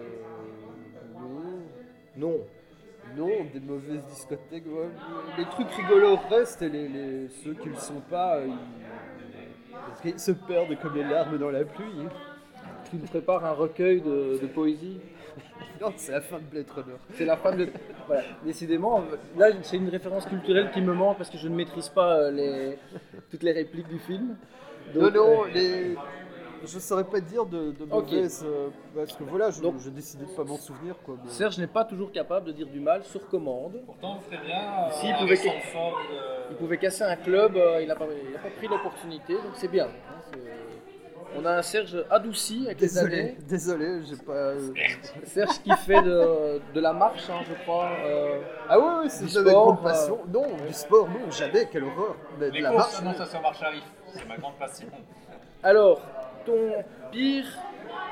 non. 1.18 1.62
Non. 2.18 2.38
Non, 3.16 3.46
des 3.54 3.62
mauvaises 3.62 4.04
discothèques. 4.14 4.66
ouais. 4.68 4.90
Les 5.38 5.46
trucs 5.46 5.72
rigolos 5.72 6.18
restent 6.30 6.62
et 6.64 6.70
les, 6.70 6.90
les- 6.90 7.30
ceux 7.30 7.54
qui 7.54 7.70
le 7.70 7.76
sont 7.76 8.02
pas, 8.10 8.40
euh, 8.40 8.48
ils... 8.48 9.76
parce 9.88 10.02
qu'ils 10.02 10.20
se 10.20 10.32
perdent 10.32 10.78
comme 10.82 10.96
les 10.96 11.06
larmes 11.06 11.38
dans 11.38 11.50
la 11.52 11.64
pluie. 11.64 12.08
Tu 12.90 12.98
me 12.98 13.06
prépares 13.08 13.46
un 13.46 13.52
recueil 13.54 14.02
de, 14.02 14.38
de 14.42 14.48
poésie. 14.48 15.00
Non, 15.82 15.92
c'est 15.98 16.12
la 16.14 16.22
fin 16.22 16.38
de 16.38 16.44
Blade 16.44 16.70
Runner. 16.70 16.96
C'est 17.16 17.26
la 17.26 17.36
fin 17.38 17.54
de. 17.56 17.68
Voilà, 18.08 18.22
décidément, 18.46 19.00
euh, 19.02 19.18
là 19.38 19.48
c'est 19.64 19.78
une 19.78 19.90
référence 19.90 20.26
culturelle 20.26 20.72
qui 20.72 20.82
me 20.82 20.94
manque 20.94 21.18
parce 21.18 21.30
que 21.30 21.38
je 21.38 21.48
ne 21.48 21.56
maîtrise 21.56 21.90
pas 21.90 22.16
euh, 22.18 22.32
les... 22.32 22.78
toutes 23.30 23.44
les 23.44 23.52
répliques 23.52 23.88
du 23.88 24.00
film. 24.00 24.36
non, 24.96 25.02
Donc, 25.02 25.16
non, 25.16 25.44
euh, 25.46 25.48
les... 25.54 25.96
je 26.64 26.80
saurais 26.80 27.04
pas 27.04 27.20
dire 27.20 27.46
de, 27.46 27.72
de 27.72 27.84
Ok. 27.92 28.12
mauvaises. 28.12 28.46
euh, 28.46 28.70
parce 28.96 29.14
que 29.14 29.24
voilà, 29.24 29.52
je- 29.52 29.62
Donc- 29.62 29.80
j'ai 29.84 29.90
décidé 29.92 30.26
de 30.26 30.32
pas 30.32 30.44
m'en 30.44 30.58
souvenir. 30.58 30.96
Quoi, 31.06 31.16
mais- 31.24 31.30
Serge 31.32 31.58
n'est 31.58 31.68
pas 31.68 31.84
toujours 31.86 32.12
capable 32.12 32.46
de 32.48 32.52
dire 32.54 32.68
du 32.68 32.80
mal 32.80 33.04
sur 33.04 33.28
commande. 33.28 33.82
Pourtant, 33.86 34.16
vous 34.16 34.32
ferez 34.32 34.46
bien. 34.46 34.62
euh, 34.62 34.92
S'il 34.92 35.12
avec 35.12 35.40
pouvait- 35.40 35.54
Il 36.52 36.56
pouvait 36.58 36.78
casser 36.78 37.04
un 37.04 37.16
club, 37.18 37.58
euh, 37.58 37.82
il 37.82 37.88
n'a 37.88 37.96
pas, 37.96 38.06
il 38.06 38.52
pris 38.58 38.68
l'opportunité, 38.68 39.34
donc 39.34 39.54
c'est 39.56 39.70
bien. 39.72 39.86
hein, 39.88 40.38
On 41.36 41.46
a 41.46 41.52
un 41.58 41.62
Serge 41.62 41.98
adouci 42.12 42.64
avec 42.66 42.80
les 42.80 42.88
Désolé, 42.88 43.20
années. 43.20 43.38
désolé, 43.48 44.02
j'ai 44.06 44.16
pas. 44.18 44.32
euh, 44.34 44.74
Serge 45.26 45.60
qui 45.64 45.72
fait 45.78 46.02
de, 46.02 46.62
de 46.74 46.80
la 46.80 46.94
marche, 46.94 47.30
hein, 47.30 47.42
je 47.48 47.54
crois. 47.64 47.90
euh, 48.06 48.40
Ah 48.70 48.80
ouais, 48.80 48.86
ouais, 49.04 49.10
c'est 49.10 49.42
ma 49.42 49.52
grande 49.52 49.82
passion. 49.82 50.20
Non, 50.32 50.46
du 50.68 50.74
sport, 50.74 51.08
non, 51.10 51.32
jamais, 51.32 51.68
quelle 51.72 51.84
horreur. 51.86 52.16
Mais 52.40 52.50
de 52.50 52.54
Les 52.54 52.62
la 52.62 52.70
courses, 52.72 53.02
marche, 53.02 53.18
non, 53.20 53.26
ça 53.26 53.32
se 53.32 53.42
marche 53.42 53.64
arrive. 53.64 53.84
C'est 54.14 54.28
ma 54.28 54.38
grande 54.38 54.56
passion. 54.60 54.88
Alors, 55.64 56.02
ton 56.46 56.84
pire 57.12 57.46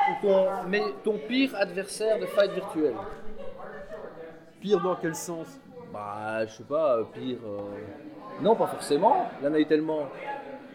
ou 0.09 0.25
ton, 0.25 0.45
mais 0.67 0.81
ton 1.03 1.17
pire 1.27 1.53
adversaire 1.55 2.17
de 2.19 2.25
fight 2.25 2.51
virtuel 2.51 2.93
pire 4.59 4.79
dans 4.79 4.95
quel 4.95 5.15
sens? 5.15 5.47
Bah, 5.91 6.45
je 6.45 6.51
sais 6.53 6.63
pas, 6.63 6.97
euh, 6.97 7.03
pire. 7.13 7.37
euh, 7.45 8.41
Non, 8.41 8.55
pas 8.55 8.67
forcément. 8.67 9.29
Il 9.41 9.45
y 9.45 9.49
en 9.49 9.53
a 9.53 9.59
eu 9.59 9.65
tellement. 9.65 10.07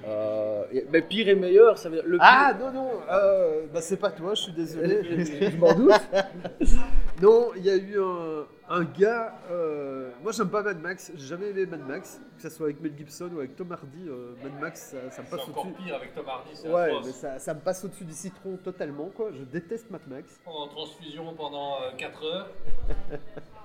Euh, 0.06 0.64
Mais 0.90 1.02
pire 1.02 1.28
et 1.28 1.34
meilleur, 1.34 1.78
ça 1.78 1.88
veut 1.88 1.96
dire. 1.96 2.04
Le 2.06 2.18
Ah 2.20 2.54
pire- 2.56 2.66
non, 2.66 2.72
non, 2.84 2.90
euh, 3.10 3.66
bah 3.72 3.80
c'est 3.80 3.96
pas 3.96 4.10
toi, 4.10 4.34
je 4.34 4.42
suis 4.42 4.52
désolé. 4.52 5.02
je 5.50 5.56
m'en 5.56 5.74
doute. 5.74 5.92
Non, 7.22 7.48
il 7.56 7.64
y 7.64 7.70
a 7.70 7.76
eu 7.76 7.98
un, 7.98 8.44
un 8.68 8.84
gars. 8.84 9.32
euh, 9.50 10.10
moi, 10.22 10.32
j'aime 10.32 10.50
pas 10.50 10.62
Mad 10.62 10.78
Max. 10.82 11.10
J'ai 11.14 11.26
jamais 11.28 11.48
aimé 11.48 11.64
Mad 11.64 11.80
Max, 11.88 12.20
que 12.36 12.42
ce 12.42 12.50
soit 12.50 12.66
avec 12.66 12.78
Mel 12.82 12.92
Gibson 12.94 13.30
ou 13.34 13.38
avec 13.38 13.56
Tom 13.56 13.72
Hardy. 13.72 14.06
euh, 14.06 14.34
Mad 14.44 14.60
Max, 14.60 14.90
ça, 14.90 15.10
ça 15.10 15.22
me 15.22 15.26
passe 15.28 15.48
au-dessus. 15.48 15.72
pire 15.82 15.94
avec 15.94 16.14
Tom 16.14 16.28
Hardy, 16.28 16.50
c'est 16.52 16.68
Ouais, 16.68 16.82
atroce. 16.90 17.06
mais 17.06 17.12
ça, 17.12 17.38
ça 17.38 17.54
me 17.54 17.60
passe 17.60 17.82
au-dessus 17.86 18.04
du 18.04 18.12
citron 18.12 18.58
totalement, 18.62 19.10
quoi. 19.16 19.30
Je 19.32 19.44
déteste 19.44 19.90
Mad 19.90 20.02
Max. 20.08 20.38
En 20.44 20.68
transfusion 20.68 21.32
pendant 21.34 21.76
4 21.96 22.24
heures. 22.26 22.50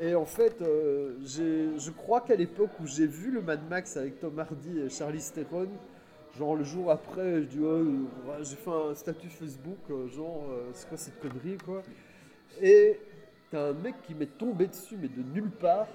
Et 0.00 0.14
en 0.14 0.24
fait, 0.24 0.60
euh, 0.60 1.14
je 1.24 1.90
crois 1.90 2.20
qu'à 2.20 2.34
l'époque 2.34 2.70
où 2.80 2.86
j'ai 2.86 3.06
vu 3.06 3.30
le 3.30 3.40
Mad 3.40 3.60
Max 3.68 3.96
avec 3.96 4.18
Tom 4.18 4.38
Hardy 4.38 4.80
et 4.80 4.88
Charlie 4.88 5.22
Theron, 5.32 5.68
genre 6.36 6.56
le 6.56 6.64
jour 6.64 6.90
après, 6.90 7.42
je 7.42 7.46
dis 7.46 7.60
oh, 7.62 7.84
j'ai 8.42 8.56
fait 8.56 8.70
un 8.70 8.94
statut 8.94 9.28
Facebook, 9.28 9.78
euh, 9.90 10.08
genre 10.08 10.46
euh, 10.50 10.70
c'est 10.72 10.88
quoi 10.88 10.98
cette 10.98 11.20
connerie 11.20 11.58
quoi. 11.64 11.82
Et 12.60 12.98
t'as 13.52 13.68
un 13.68 13.72
mec 13.72 13.94
qui 14.02 14.14
m'est 14.14 14.36
tombé 14.36 14.66
dessus, 14.66 14.96
mais 15.00 15.08
de 15.08 15.22
nulle 15.32 15.50
part, 15.50 15.86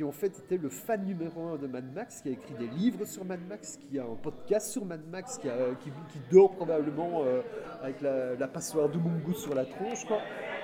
qui 0.00 0.04
en 0.04 0.12
fait 0.12 0.28
était 0.38 0.56
le 0.56 0.70
fan 0.70 1.04
numéro 1.04 1.48
un 1.48 1.56
de 1.56 1.66
Mad 1.66 1.84
Max, 1.94 2.22
qui 2.22 2.30
a 2.30 2.32
écrit 2.32 2.54
des 2.54 2.68
livres 2.68 3.04
sur 3.04 3.22
Mad 3.22 3.40
Max, 3.46 3.76
qui 3.76 3.98
a 3.98 4.02
un 4.04 4.14
podcast 4.22 4.70
sur 4.70 4.82
Mad 4.86 5.02
Max, 5.12 5.36
qui, 5.36 5.46
a- 5.46 5.74
qui, 5.78 5.90
qui 6.10 6.18
dort 6.32 6.52
probablement 6.56 7.22
euh, 7.26 7.42
avec 7.82 8.00
la, 8.00 8.34
la 8.34 8.48
passoire 8.48 8.88
de 8.88 8.96
Mungus 8.96 9.36
sur 9.36 9.54
la 9.54 9.66
tronche 9.66 10.06
quoi. 10.06 10.16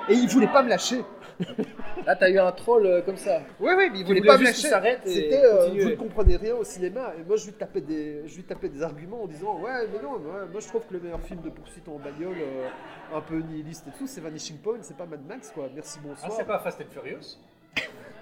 Et 0.08 0.14
il 0.14 0.26
voulait 0.30 0.46
pas 0.46 0.62
me 0.62 0.70
lâcher. 0.70 1.04
Là, 2.06 2.16
t'as 2.16 2.30
eu 2.30 2.38
un 2.38 2.50
troll 2.52 2.86
euh, 2.86 3.02
comme 3.02 3.16
ça. 3.18 3.40
Oui, 3.60 3.72
oui, 3.76 3.90
mais 3.92 3.98
il 3.98 4.06
voulait 4.06 4.20
voulait 4.20 4.30
pas 4.32 4.38
me 4.38 4.44
lâcher. 4.44 4.68
C'était, 5.04 5.44
euh, 5.44 5.68
vous 5.68 5.90
ne 5.90 5.94
comprenez 5.96 6.36
rien 6.36 6.54
au 6.54 6.64
cinéma. 6.64 7.12
Et 7.20 7.24
moi, 7.24 7.36
je 7.36 7.44
lui 7.46 7.52
tapais 7.52 7.80
des, 7.82 8.22
je 8.26 8.36
lui 8.36 8.44
tapais 8.44 8.70
des 8.70 8.82
arguments 8.82 9.24
en 9.24 9.26
disant 9.26 9.60
Ouais, 9.60 9.86
mais 9.92 10.00
non, 10.02 10.18
moi, 10.18 10.46
moi, 10.50 10.60
je 10.60 10.68
trouve 10.68 10.86
que 10.86 10.94
le 10.94 11.00
meilleur 11.00 11.20
film 11.20 11.42
de 11.42 11.50
poursuite 11.50 11.86
en 11.88 11.98
bagnole, 11.98 12.36
euh, 12.40 12.68
un 13.14 13.20
peu 13.20 13.36
nihiliste 13.40 13.84
et 13.88 13.98
tout, 13.98 14.06
c'est 14.06 14.20
Vanishing 14.22 14.56
Point, 14.58 14.78
c'est 14.80 14.96
pas 14.96 15.04
Mad 15.06 15.26
Max, 15.28 15.50
quoi. 15.50 15.68
Merci, 15.74 15.98
Ah, 16.00 16.06
bonsoir. 16.08 16.32
c'est 16.32 16.46
pas 16.46 16.58
Fast 16.60 16.80
and 16.80 16.90
Furious? 16.90 17.36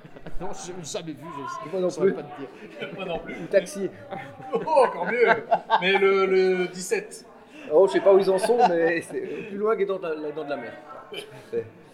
Non, 0.40 0.48
j'ai 0.52 0.72
jamais 0.84 1.12
vu, 1.12 1.24
je 1.64 1.70
Moi 1.70 1.80
non 1.80 1.88
je 1.88 2.00
plus. 2.00 2.12
pas 2.14 2.22
te 2.22 2.40
dire. 2.40 2.88
Moi 2.96 3.04
non 3.04 3.18
plus. 3.20 3.34
Ou 3.34 3.46
taxi. 3.46 3.88
Oh, 4.54 4.84
encore 4.86 5.06
mieux 5.06 5.26
Mais 5.80 5.98
le, 5.98 6.26
le 6.26 6.66
17. 6.68 7.26
Oh, 7.72 7.86
je 7.86 7.92
sais 7.92 8.00
pas 8.00 8.12
où 8.14 8.18
ils 8.18 8.30
en 8.30 8.38
sont, 8.38 8.58
mais 8.68 9.00
c'est 9.02 9.20
plus 9.20 9.56
loin 9.56 9.76
que 9.76 9.84
dans 9.84 9.98
de 9.98 10.06
la, 10.08 10.30
dans 10.32 10.44
de 10.44 10.50
la 10.50 10.56
mer. 10.56 10.72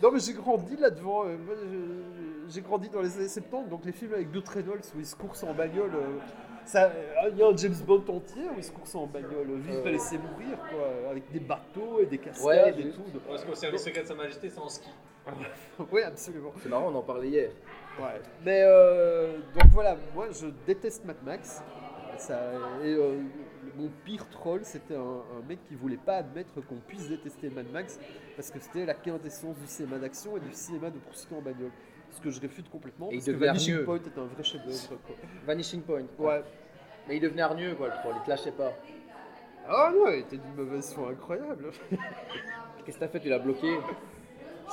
Non, 0.03 0.11
mais 0.13 0.19
j'ai 0.21 0.33
grandi 0.33 0.77
là-devant. 0.77 1.25
euh, 1.27 1.37
moi, 1.39 1.55
je- 1.63 2.53
j'ai 2.53 2.61
grandi 2.63 2.89
dans 2.89 3.01
les 3.03 3.17
années 3.17 3.29
70, 3.29 3.69
donc 3.69 3.85
les 3.85 3.93
films 3.93 4.15
avec 4.15 4.31
Burt 4.31 4.49
Reynolds 4.49 4.81
où 4.97 4.99
ils 5.01 5.07
se 5.07 5.15
coursent 5.15 5.45
en 5.45 5.53
bagnole. 5.55 5.93
Euh, 6.63 6.67
ça- 6.67 6.93
Il 7.31 7.37
y 7.39 7.43
a 7.43 7.47
un 7.49 7.57
James 7.57 7.75
Bond 7.87 8.05
entier 8.09 8.43
où 8.49 8.59
ils 8.59 8.65
se 8.65 8.73
coursent 8.73 8.95
en 8.95 9.07
bagnole. 9.07 9.47
Vive 9.59 9.77
Euh. 9.79 9.83
pas 9.83 9.91
laisser 9.91 10.19
mourir, 10.19 10.59
quoi. 10.71 11.11
Avec 11.11 11.31
des 11.33 11.41
bateaux 11.41 12.01
et 12.01 12.07
des 12.07 12.19
cascades 12.19 12.47
Ouais, 12.47 12.81
et 12.81 12.91
tout. 12.91 13.03
Parce 13.29 13.45
qu'au 13.45 13.55
service 13.55 13.83
secret 13.85 14.03
de 14.03 14.07
Sa 14.09 14.15
Majesté, 14.15 14.49
c'est 14.49 14.59
en 14.61 14.69
ski. 14.69 14.89
Oui, 15.93 16.03
absolument. 16.03 16.53
C'est 16.63 16.69
marrant, 16.69 16.91
on 16.91 16.95
en 16.95 17.03
parlait 17.03 17.29
hier. 17.29 17.51
Ouais. 17.99 18.21
Mais 18.45 18.63
euh, 18.65 19.39
donc 19.55 19.71
voilà, 19.73 19.97
moi 20.15 20.29
je 20.31 20.47
déteste 20.67 21.05
Mad 21.05 21.17
Max. 21.25 21.63
Ça, 22.19 22.39
et 22.83 22.93
euh, 22.95 23.19
mon 23.77 23.89
pire 24.05 24.29
troll, 24.31 24.61
c'était 24.65 24.95
un, 24.97 25.01
un 25.01 25.47
mec 25.49 25.59
qui 25.69 25.75
voulait 25.75 25.97
pas 25.97 26.17
admettre 26.17 26.55
qu'on 26.67 26.77
puisse 26.87 27.09
détester 27.09 27.49
Mad 27.49 27.71
Max 27.73 27.99
parce 28.37 28.51
que 28.51 28.59
c'était 28.61 28.85
la 28.85 28.95
quintessence 28.95 29.57
du 29.59 29.67
cinéma 29.67 29.97
d'action 29.99 30.37
et 30.37 30.41
du 30.41 30.53
cinéma 30.53 30.91
de 30.91 30.99
poursuite 30.99 31.33
en 31.33 31.41
bagnole. 31.41 31.71
Ce 32.13 32.21
que 32.21 32.31
je 32.31 32.41
réfute 32.41 32.69
complètement 32.71 33.09
Et 33.11 33.17
il 33.17 33.25
que 33.25 33.31
Vanishing. 33.33 33.85
Point 33.85 33.97
est 33.97 34.19
un 34.19 34.25
vrai 34.25 34.43
chef-d'œuvre. 34.43 35.01
Vanishing 35.47 35.83
Point. 35.83 36.05
quoi. 36.17 36.35
Ouais. 36.35 36.45
Mais 37.09 37.17
il 37.17 37.21
devenait 37.21 37.43
hargneux, 37.43 37.75
quoi, 37.75 37.89
le 37.89 37.95
troll. 37.95 38.15
Il 38.17 38.25
te 38.25 38.31
lâchait 38.31 38.53
pas. 38.53 38.73
Ah 39.69 39.91
non, 39.95 40.09
il 40.09 40.21
était 40.21 40.37
d'une 40.37 40.55
mauvaise 40.55 40.93
foi 40.93 41.11
incroyable. 41.11 41.71
Qu'est-ce 42.85 42.97
que 42.97 43.01
t'as 43.01 43.09
fait 43.09 43.21
Tu 43.21 43.29
l'as 43.29 43.39
bloqué 43.39 43.79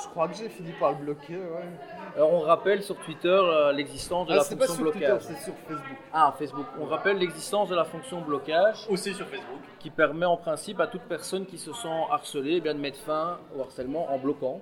je 0.04 0.08
crois 0.10 0.28
que 0.28 0.36
j'ai 0.36 0.50
fini 0.50 0.72
par 0.80 0.92
le 0.92 0.98
bloquer. 0.98 1.38
Ouais. 1.38 1.70
Alors, 2.16 2.34
on 2.34 2.40
rappelle 2.42 2.84
sur 2.84 2.96
Twitter 2.98 3.28
euh, 3.30 3.72
l'existence 3.72 4.28
de 4.28 4.34
Ah, 4.34 4.38
la 4.38 4.44
c'est 4.44 4.56
pas 4.56 4.68
fonction 4.68 4.84
sur 4.84 4.92
Twitter, 4.92 5.08
blocage. 5.08 5.24
c'est 5.24 5.44
sur 5.44 5.54
Facebook. 5.68 5.98
Ah, 6.14 6.36
Facebook. 6.38 6.66
On 6.80 6.86
rappelle 6.86 7.18
l'existence 7.18 7.70
de 7.70 7.76
la 7.76 7.84
fonction 7.84 8.22
blocage 8.22 8.86
Aussi 8.90 9.14
sur 9.16 9.26
Facebook. 9.28 9.60
qui 9.80 9.90
permet 9.90 10.26
en 10.28 10.38
principe 10.38 10.80
à 10.80 10.88
toute 10.88 11.02
personne 11.04 11.46
qui 11.48 11.58
se 11.58 11.74
sent 11.74 11.88
harcelée 12.12 12.56
eh 12.58 12.62
bien, 12.62 12.76
de 12.76 12.80
mettre 12.80 13.00
fin 13.00 13.40
au 13.56 13.62
harcèlement 13.62 14.12
en 14.12 14.20
bloquant. 14.20 14.62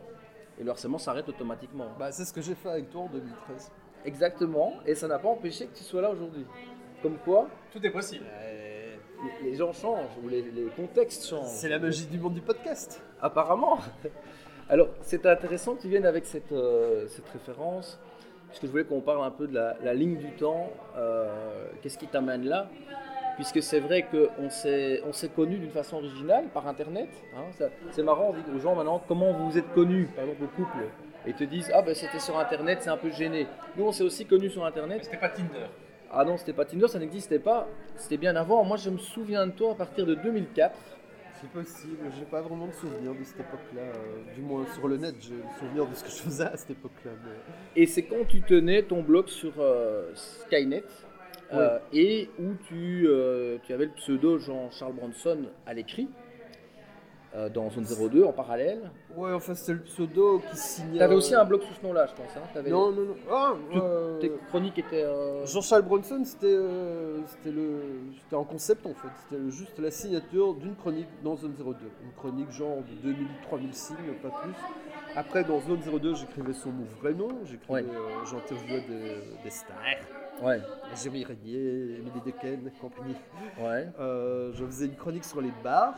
Et 0.60 0.64
le 0.64 0.70
harcèlement 0.72 0.98
s'arrête 0.98 1.28
automatiquement. 1.28 1.88
Bah, 2.00 2.12
c'est 2.12 2.26
ce 2.26 2.32
que 2.34 2.42
j'ai 2.42 2.56
fait 2.56 2.70
avec 2.70 2.90
toi 2.90 3.02
en 3.02 3.08
2013. 3.08 3.72
Exactement. 4.06 4.74
Et 4.86 4.96
ça 4.96 5.08
n'a 5.08 5.20
pas 5.20 5.28
empêché 5.30 5.66
que 5.68 5.76
tu 5.78 5.84
sois 5.84 6.02
là 6.02 6.10
aujourd'hui. 6.12 6.46
Comme 7.02 7.18
quoi, 7.18 7.48
Tout 7.74 7.86
est 7.86 7.90
possible. 7.90 8.26
les- 9.42 9.50
les 9.50 9.56
gens 9.56 9.74
changent 9.74 10.18
ou 10.24 10.28
les, 10.30 10.42
les 10.42 10.66
contextes 10.76 11.26
changent. 11.28 11.48
C'est 11.48 11.70
la 11.70 11.80
magie 11.80 12.06
du 12.06 12.20
monde 12.20 12.34
du 12.36 12.42
podcast. 12.42 13.02
Apparemment. 13.22 13.80
Alors, 14.70 14.88
c'est 15.02 15.26
intéressant 15.26 15.76
que 15.76 15.82
tu 15.82 15.90
viennes 15.90 16.06
avec 16.06 16.26
cette, 16.26 16.52
euh, 16.52 17.08
cette 17.08 17.28
référence, 17.30 18.00
puisque 18.50 18.66
je 18.66 18.72
voulais 18.72 18.84
qu'on 18.86 19.02
parle 19.02 19.24
un 19.24 19.32
peu 19.32 19.48
de 19.48 19.54
la, 19.54 19.76
la 19.84 19.94
ligne 19.94 20.18
du 20.18 20.32
temps. 20.36 20.72
euh, 20.98 21.68
Qu'est-ce 21.82 21.98
qui 21.98 22.08
t'amène 22.08 22.46
là? 22.46 22.70
Puisque 23.36 23.62
c'est 23.62 23.80
vrai 23.82 24.04
qu'on 24.10 24.50
s'est 24.50 25.02
on 25.06 25.12
s'est 25.12 25.28
connus 25.30 25.58
d'une 25.58 25.72
façon 25.72 25.98
originale 25.98 26.46
par 26.54 26.68
Internet. 26.68 27.10
hein. 27.36 27.44
Ça- 27.58 27.70
c'est 27.92 28.04
marrant, 28.04 28.30
on 28.30 28.34
dit 28.34 28.56
aux 28.56 28.60
gens 28.60 28.76
maintenant 28.76 29.02
comment 29.08 29.34
vous 29.34 29.50
vous 29.52 29.58
êtes 29.58 29.74
connus, 29.74 30.08
par 30.16 30.24
exemple 30.26 30.44
au 30.46 30.48
couple. 30.64 30.78
Et 31.26 31.30
ils 31.32 31.36
te 31.36 31.44
disent 31.44 31.70
Ah 31.74 31.82
ben 31.82 31.94
c'était 31.94 32.20
sur 32.20 32.38
Internet, 32.40 32.80
c'est 32.82 32.90
un 32.90 32.98
peu 32.98 33.10
gêné. 33.12 33.48
Nous 33.76 33.86
on 33.86 33.92
s'est 33.92 34.04
aussi 34.04 34.26
connus 34.26 34.52
sur 34.52 34.62
Mais 34.62 34.68
Internet. 34.70 35.04
c'était 35.04 35.18
pas 35.18 35.30
Tinder. 35.30 35.66
Ah 36.12 36.24
non, 36.24 36.38
c'était 36.38 36.54
pas 36.54 36.64
Tinder, 36.66 36.88
ça 36.88 36.98
n'existait 37.00 37.40
pas. 37.40 37.68
C'était 37.98 38.18
bien 38.18 38.36
avant. 38.38 38.64
Moi 38.64 38.78
je 38.78 38.90
me 38.90 38.98
souviens 39.00 39.46
de 39.48 39.52
toi 39.52 39.72
à 39.72 39.76
partir 39.76 40.06
de 40.06 40.16
2004. 40.16 40.74
C'est 41.42 41.50
possible, 41.50 41.98
j'ai 42.18 42.24
pas 42.26 42.42
vraiment 42.42 42.68
de 42.68 42.72
souvenir 42.72 43.14
de 43.14 43.24
cette 43.26 43.42
époque-là. 43.42 43.82
euh, 43.82 44.34
du 44.34 44.42
moins 44.42 44.66
sur 44.74 44.88
le 44.88 44.96
net, 44.96 45.16
j'ai 45.20 45.34
le 45.36 45.44
souvenir 45.60 45.86
de 45.86 45.94
ce 45.94 46.04
que 46.06 46.10
je 46.10 46.16
faisais 46.16 46.46
à 46.46 46.56
cette 46.56 46.72
époque-là. 46.72 47.12
mais- 47.26 47.82
Et 47.82 47.86
c'est 47.86 48.04
quand 48.04 48.26
tu 48.30 48.40
tenais 48.42 48.84
ton 48.84 49.02
blog 49.02 49.28
sur 49.28 49.52
euh, 49.60 50.12
Skynet? 50.16 50.86
Euh, 51.54 51.80
et 51.94 52.30
où 52.40 52.54
tu, 52.68 53.08
euh, 53.08 53.58
tu 53.64 53.74
avais 53.74 53.86
le 53.86 53.92
pseudo 53.92 54.40
Jean-Charles 54.40 54.94
Bronson 54.94 55.46
à 55.66 55.74
l'écrit 55.74 56.10
euh, 57.36 57.50
dans 57.50 57.70
Zone 57.70 57.86
02 58.10 58.24
en 58.24 58.32
parallèle. 58.32 58.90
Ouais, 59.16 59.34
enfin 59.34 59.54
c'était 59.56 59.74
le 59.74 59.82
pseudo 59.82 60.42
qui 60.50 60.56
signait. 60.58 60.98
Tu 60.98 61.04
avais 61.04 61.14
euh, 61.14 61.18
aussi 61.18 61.36
un 61.36 61.44
blog 61.44 61.62
sous 61.64 61.74
ce 61.74 61.86
nom-là, 61.86 62.08
je 62.08 62.14
pense. 62.14 62.36
Hein 62.38 62.48
T'avais- 62.54 62.70
Non, 62.70 62.92
non, 62.92 63.02
non. 63.02 63.16
Ah, 63.30 63.54
Tout- 63.72 63.80
euh, 63.80 64.20
Tes 64.20 64.32
chroniques 64.50 64.78
étaient. 64.80 65.04
euh, 65.04 65.46
Jean-Charles 65.46 65.82
Bronson, 65.84 66.22
c'était 66.24 66.48
le 67.46 67.82
c'était 68.24 68.36
un 68.36 68.44
concept 68.44 68.86
en 68.86 68.94
fait. 68.94 69.08
C'était 69.30 69.50
juste 69.52 69.78
la 69.80 69.92
signature 69.92 70.54
d'une 70.56 70.76
chronique 70.76 71.08
dans 71.24 71.36
Zone 71.36 71.54
02. 71.58 71.76
Une 72.04 72.12
chronique 72.18 72.52
genre 72.52 72.78
de 73.04 73.10
2000-3000 73.12 73.74
signes, 73.74 73.98
pas 74.22 74.30
plus. 74.42 74.54
Après, 75.18 75.44
dans 75.44 75.60
Zone 75.62 75.80
02, 75.80 76.16
j'écrivais 76.16 76.54
son 76.54 76.72
mon 76.72 76.86
vrai 77.02 77.14
nom. 77.14 77.30
J'écrivais, 77.46 77.74
Ouais. 77.74 77.86
j'interviewais 78.30 78.82
des, 78.82 79.44
des 79.44 79.50
stars. 79.50 79.76
Ouais, 80.44 80.60
Jérémy 81.02 81.24
Régnier, 81.24 81.96
Émilie 82.00 82.22
Dequesne, 82.26 82.70
compagnie. 82.82 83.16
ouais. 83.62 83.88
Je 84.54 84.66
faisais 84.66 84.86
une 84.88 84.96
chronique 84.96 85.24
sur 85.24 85.40
les 85.42 85.52
bars. 85.64 85.96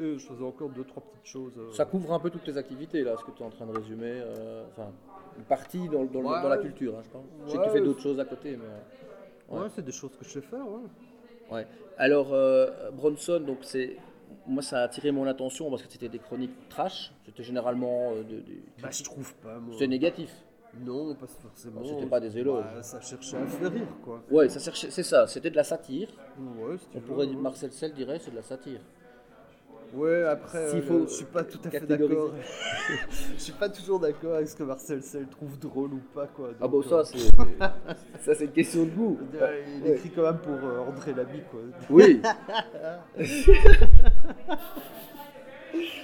Et 0.00 0.18
je 0.18 0.26
faisais 0.26 0.44
encore 0.44 0.68
deux, 0.70 0.84
trois 0.84 1.02
petites 1.02 1.26
choses. 1.26 1.52
euh. 1.58 1.72
Ça 1.72 1.84
couvre 1.84 2.12
un 2.12 2.20
peu 2.20 2.30
toutes 2.30 2.44
tes 2.44 2.56
activités 2.56 3.02
là, 3.02 3.16
ce 3.16 3.24
que 3.24 3.30
tu 3.32 3.42
es 3.42 3.46
en 3.46 3.50
train 3.50 3.66
de 3.66 3.76
résumer. 3.76 4.12
euh, 4.12 4.64
Enfin, 4.70 4.90
une 5.36 5.44
partie 5.44 5.88
dans, 5.88 6.04
dans 6.04 6.20
le- 6.20 6.26
Ouais. 6.28 6.42
dans 6.42 6.48
la 6.48 6.58
culture, 6.58 6.94
hein, 6.96 7.02
je 7.04 7.10
pense. 7.10 7.24
Je 7.46 7.50
sais 7.50 7.56
que 7.58 7.62
tu 7.62 7.68
Ouais. 7.68 7.74
fais 7.74 7.84
d'autres 7.84 8.00
choses 8.02 8.20
à 8.20 8.24
côté, 8.24 8.56
mais. 8.56 9.54
Ouais, 9.56 9.62
ouais. 9.64 9.68
c'est 9.74 9.84
des 9.84 9.92
choses 9.92 10.10
que 10.18 10.24
je 10.24 10.30
sais 10.30 10.40
faire, 10.40 10.66
ouais. 10.68 10.82
Ouais. 11.50 11.66
Alors, 11.96 12.32
euh, 12.32 12.90
Bronson, 12.92 13.40
donc 13.40 13.58
c'est. 13.62 13.96
Moi, 14.46 14.62
ça 14.62 14.80
a 14.80 14.82
attiré 14.82 15.10
mon 15.10 15.26
attention 15.26 15.70
parce 15.70 15.82
que 15.82 15.90
c'était 15.90 16.08
des 16.08 16.18
chroniques 16.18 16.68
trash. 16.68 17.12
C'était 17.26 17.42
généralement 17.42 18.12
euh, 18.12 18.22
de, 18.22 18.36
de- 18.40 18.42
Bah, 18.82 18.88
je 18.90 19.02
trouve 19.02 19.34
pas, 19.36 19.58
moi. 19.58 19.72
C'était 19.72 19.88
négatif. 19.88 20.30
Non, 20.80 21.14
pas 21.14 21.26
forcément. 21.26 21.80
C'était 21.84 22.06
pas 22.06 22.20
des 22.20 22.36
éloges. 22.38 22.64
Bah, 22.74 22.82
ça 22.82 23.00
cherchait 23.00 23.38
à 23.38 23.46
faire 23.46 23.72
rire, 23.72 23.86
quoi. 24.04 24.22
Ouais, 24.30 24.48
ça 24.50 24.60
cherchait, 24.60 24.90
c'est 24.90 25.02
ça. 25.02 25.26
C'était 25.26 25.50
de 25.50 25.56
la 25.56 25.64
satire. 25.64 26.08
Ouais, 26.38 26.76
si 26.76 26.86
On 26.94 26.98
veux, 26.98 27.04
pourrait 27.06 27.20
ouais. 27.26 27.32
dire, 27.32 27.38
Marcel 27.38 27.72
Sell 27.72 27.92
dirait, 27.94 28.18
c'est 28.18 28.30
de 28.30 28.36
la 28.36 28.42
satire. 28.42 28.80
Ouais, 29.94 30.22
après, 30.24 30.68
S'il 30.68 30.80
euh, 30.80 30.82
faut 30.82 31.06
je 31.08 31.12
suis 31.14 31.24
pas 31.24 31.42
tout 31.44 31.58
à 31.64 31.70
fait 31.70 31.80
d'accord. 31.86 32.30
je 33.36 33.42
suis 33.42 33.52
pas 33.52 33.68
toujours 33.70 33.98
d'accord 33.98 34.34
avec 34.34 34.48
ce 34.48 34.54
que 34.56 34.62
Marcel 34.62 35.02
Sell 35.02 35.26
trouve 35.28 35.58
drôle 35.58 35.94
ou 35.94 36.00
pas, 36.14 36.26
quoi. 36.26 36.50
Ah 36.60 36.68
bon, 36.68 36.82
ça, 36.82 36.96
euh, 36.96 37.04
c'est 37.04 37.18
ça, 38.24 38.34
c'est 38.34 38.44
une 38.44 38.52
question 38.52 38.84
de 38.84 38.90
goût. 38.90 39.18
Il 39.32 39.40
Ouais. 39.40 39.96
écrit 39.96 40.10
quand 40.10 40.22
même 40.22 40.38
pour 40.38 40.52
euh, 40.54 40.84
André 40.88 41.14
Lamy, 41.14 41.42
quoi. 41.50 41.60
Oui. 41.90 42.20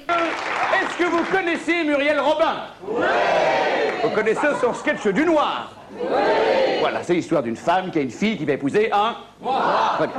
Est-ce 0.09 0.99
que 0.99 1.05
vous 1.05 1.25
connaissez 1.31 1.85
Muriel 1.85 2.21
Robin? 2.21 2.55
Oui 2.89 3.03
Vous 4.03 4.11
connaissez 4.11 4.47
son 4.61 4.73
sketch 4.75 5.07
du 5.09 5.25
noir? 5.25 5.73
Oui 5.93 6.07
Voilà, 6.81 7.03
c'est 7.03 7.15
l'histoire 7.15 7.43
d'une 7.43 7.57
femme 7.57 7.91
qui 7.91 7.99
a 7.99 8.03
une 8.03 8.11
fille 8.11 8.37
qui 8.37 8.45
va 8.45 8.53
épouser 8.55 8.91
un... 8.93 9.17
Très 9.97 10.07
bien. 10.07 10.17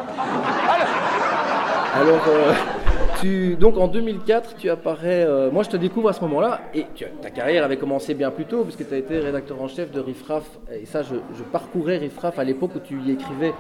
Alors, 1.96 2.24
euh, 2.28 2.54
tu, 3.22 3.56
donc 3.56 3.78
en 3.78 3.88
2004, 3.88 4.56
tu 4.58 4.70
apparais. 4.70 5.24
euh, 5.26 5.50
moi, 5.52 5.64
je 5.64 5.70
te 5.70 5.78
découvre 5.78 6.10
à 6.10 6.14
ce 6.14 6.22
moment-là, 6.22 6.62
et 6.74 6.86
tu- 6.96 7.06
ta 7.22 7.30
carrière 7.30 7.64
avait 7.64 7.78
commencé 7.78 8.14
bien 8.14 8.32
plus 8.32 8.46
tôt, 8.46 8.64
puisque 8.64 8.88
tu 8.88 8.94
as 8.94 8.98
été 8.98 9.20
rédacteur 9.20 9.62
en 9.62 9.68
chef 9.68 9.92
de 9.92 10.00
Riffraff. 10.00 10.44
Et 10.72 10.86
ça, 10.86 11.02
je, 11.02 11.16
je 11.38 11.44
parcourais 11.44 11.98
Riffraff 11.98 12.40
à 12.40 12.44
l'époque 12.44 12.72
où 12.76 12.80
tu 12.80 13.00
y 13.02 13.12
écrivais, 13.12 13.54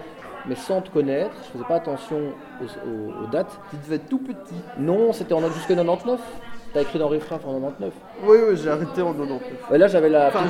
mais 0.47 0.55
sans 0.55 0.81
te 0.81 0.89
connaître. 0.89 1.31
Je 1.45 1.51
faisais 1.53 1.63
pas 1.67 1.75
attention 1.75 2.17
aux, 2.61 2.65
aux- 2.89 3.23
aux 3.23 3.27
dates. 3.27 3.59
Tu 3.71 3.77
devais 3.83 3.95
être 3.95 4.09
tout 4.09 4.19
petit. 4.19 4.55
Non, 4.77 5.13
c'était 5.13 5.33
en 5.33 5.41
jusqu'en 5.51 5.75
99. 5.75 6.19
T'as 6.73 6.81
écrit 6.81 6.99
dans 6.99 7.07
Riffraff 7.07 7.45
en 7.47 7.53
99. 7.53 7.93
Oui, 8.27 8.37
oui, 8.49 8.57
j'ai 8.61 8.69
arrêté 8.69 9.01
en 9.01 9.13
99. 9.13 9.41
Ouais, 9.71 9.77
là, 9.77 9.87
j'avais 9.87 10.09
la. 10.09 10.27
Enfin, 10.27 10.45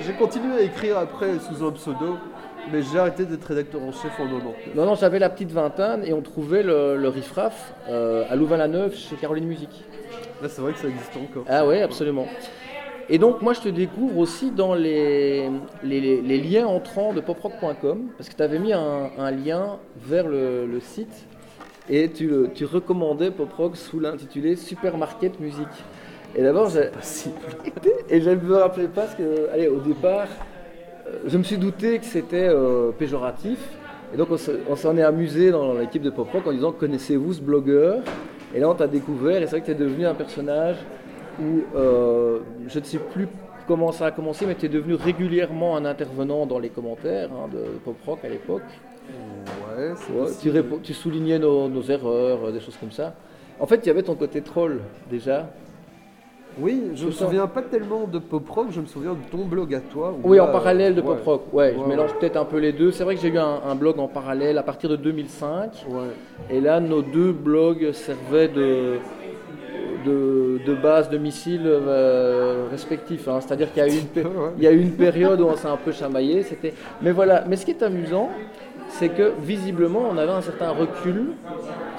j'ai 0.00 0.12
continué 0.14 0.54
à 0.54 0.60
écrire 0.62 0.96
après 0.98 1.38
sous 1.40 1.62
un 1.64 1.70
pseudo, 1.72 2.16
mais 2.72 2.82
j'ai 2.82 2.98
arrêté 2.98 3.24
d'être 3.24 3.44
rédacteur 3.44 3.82
en 3.82 3.92
chef 3.92 4.12
en 4.18 4.24
99. 4.26 4.54
Non, 4.74 4.86
non, 4.86 4.94
j'avais 4.94 5.18
la 5.18 5.30
petite 5.30 5.50
vingtaine 5.52 6.02
et 6.04 6.12
on 6.12 6.22
trouvait 6.22 6.62
le, 6.62 6.96
le 6.96 7.08
Riffraff 7.08 7.72
euh, 7.88 8.24
à 8.30 8.36
Louvain-la-Neuve 8.36 8.94
chez 8.96 9.16
Caroline 9.16 9.46
Musique. 9.46 9.84
Là, 10.42 10.48
c'est 10.48 10.60
vrai 10.60 10.72
que 10.72 10.78
ça 10.78 10.88
existe 10.88 11.16
encore. 11.16 11.44
Ah 11.48 11.66
ouais, 11.66 11.82
absolument. 11.82 12.26
Et 13.10 13.18
donc, 13.18 13.40
moi, 13.40 13.54
je 13.54 13.60
te 13.60 13.68
découvre 13.70 14.18
aussi 14.18 14.50
dans 14.50 14.74
les, 14.74 15.48
les, 15.82 16.00
les- 16.00 16.20
les 16.20 16.38
liens 16.40 16.66
entrants 16.66 17.12
de 17.14 17.20
poprock.com, 17.20 18.08
parce 18.18 18.28
que 18.28 18.34
tu 18.36 18.42
avais 18.42 18.58
mis 18.58 18.72
un, 18.74 19.10
un 19.18 19.30
lien 19.30 19.78
vers 19.96 20.28
le, 20.28 20.66
le 20.66 20.80
site 20.80 21.24
et 21.88 22.10
tu, 22.10 22.28
le- 22.28 22.50
tu 22.54 22.66
recommandais 22.66 23.30
poprock 23.30 23.76
sous 23.76 23.98
l'intitulé 23.98 24.56
Supermarket 24.56 25.40
Musique. 25.40 25.66
Et 26.36 26.42
d'abord, 26.42 26.68
j'ai- 26.68 26.90
et 28.10 28.20
je 28.20 28.30
ne 28.30 28.34
me 28.36 28.56
rappelais 28.56 28.88
pas 28.88 29.06
ce 29.08 29.16
que, 29.16 29.48
allez, 29.52 29.68
au 29.68 29.80
départ, 29.80 30.28
je 31.26 31.38
me 31.38 31.42
suis 31.42 31.58
douté 31.58 31.98
que 31.98 32.04
c'était 32.04 32.48
euh, 32.48 32.90
péjoratif. 32.90 33.58
Et 34.14 34.16
donc, 34.16 34.28
on 34.30 34.36
se- 34.38 34.52
on 34.68 34.76
s'en 34.76 34.96
est 34.96 35.02
amusé 35.02 35.50
dans 35.50 35.74
l'équipe 35.74 36.02
de 36.02 36.10
Pop 36.10 36.28
Rock 36.32 36.46
en 36.46 36.52
disant 36.52 36.72
Connaissez-vous 36.72 37.34
ce 37.34 37.40
blogueur? 37.42 37.98
Et 38.54 38.60
là, 38.60 38.70
on 38.70 38.74
t'a 38.74 38.86
découvert, 38.86 39.36
et 39.42 39.46
c'est 39.46 39.50
vrai 39.50 39.60
que 39.60 39.66
tu 39.66 39.72
es 39.72 39.74
devenu 39.74 40.06
un 40.06 40.14
personnage 40.14 40.76
où 41.40 41.62
euh, 41.76 42.38
je 42.66 42.78
ne 42.78 42.84
sais 42.84 42.98
plus 42.98 43.28
comment 43.66 43.92
ça 43.92 44.06
a 44.06 44.10
commencé, 44.10 44.46
mais 44.46 44.54
tu 44.54 44.64
es 44.66 44.68
devenu 44.70 44.94
régulièrement 44.94 45.76
un 45.76 45.84
intervenant 45.84 46.46
dans 46.46 46.58
les 46.58 46.70
commentaires 46.70 47.28
hein, 47.32 47.48
de 47.52 47.58
Pop 47.84 47.96
Rock 48.06 48.20
à 48.24 48.28
l'époque. 48.28 48.62
Ouais, 50.14 50.30
tu, 50.40 50.50
tu 50.82 50.94
soulignais 50.94 51.38
nos, 51.38 51.68
nos 51.68 51.82
erreurs, 51.82 52.38
euh, 52.46 52.52
des 52.52 52.60
choses 52.60 52.76
comme 52.78 52.90
ça. 52.92 53.14
En 53.60 53.66
fait, 53.66 53.76
il 53.84 53.86
y 53.86 53.90
avait 53.90 54.02
ton 54.02 54.14
côté 54.14 54.40
troll 54.40 54.80
déjà. 55.10 55.50
Oui, 56.60 56.82
je 56.94 57.06
me 57.06 57.10
souviens 57.10 57.46
pas 57.46 57.62
tellement 57.62 58.06
de 58.06 58.18
pop 58.18 58.48
rock, 58.48 58.66
je 58.70 58.80
me 58.80 58.86
souviens 58.86 59.12
de 59.12 59.30
ton 59.30 59.44
blog 59.44 59.74
à 59.74 59.80
toi. 59.80 60.14
Oui, 60.24 60.38
là, 60.38 60.44
en 60.44 60.48
parallèle 60.52 60.94
de 60.94 61.00
ouais. 61.00 61.06
Pop 61.06 61.24
Rock. 61.24 61.42
Ouais, 61.52 61.74
je 61.76 61.80
Ouais, 61.82 61.86
mélange 61.88 62.12
peut-être 62.18 62.36
un 62.36 62.44
peu 62.44 62.58
les 62.58 62.72
deux. 62.72 62.90
C'est 62.90 63.04
vrai 63.04 63.14
que 63.14 63.20
j'ai 63.20 63.28
eu 63.28 63.38
un, 63.38 63.60
un 63.68 63.74
blog 63.74 63.98
en 63.98 64.08
parallèle 64.08 64.58
à 64.58 64.62
partir 64.62 64.90
de 64.90 64.96
2005. 64.96 65.86
Ouais. 65.88 65.98
Et 66.50 66.60
là, 66.60 66.80
nos 66.80 67.02
deux 67.02 67.32
blogs 67.32 67.92
servaient 67.92 68.48
de, 68.48 68.94
de, 70.04 70.58
de 70.66 70.74
base 70.74 71.08
de 71.10 71.18
missiles 71.18 71.62
euh, 71.64 72.66
respectifs. 72.70 73.28
hein. 73.28 73.38
C'est-à-dire 73.40 73.72
qu'il 73.72 73.82
y, 73.82 73.86
a 73.86 73.88
eu 73.88 73.98
une 73.98 74.06
pé- 74.06 74.22
Ouais. 74.24 74.50
il 74.56 74.64
y 74.64 74.66
a 74.66 74.72
eu 74.72 74.80
une 74.80 74.92
période 74.92 75.40
où 75.40 75.44
on 75.46 75.56
s'est 75.56 75.68
un 75.68 75.76
peu 75.76 75.92
chamaillé. 75.92 76.44
Mais 77.02 77.12
voilà, 77.12 77.44
mais 77.48 77.56
ce 77.56 77.64
qui 77.64 77.70
est 77.72 77.82
amusant, 77.82 78.30
c'est 78.90 79.10
que 79.10 79.32
visiblement, 79.42 80.08
on 80.10 80.16
avait 80.16 80.32
un 80.32 80.40
certain 80.40 80.70
recul 80.70 81.32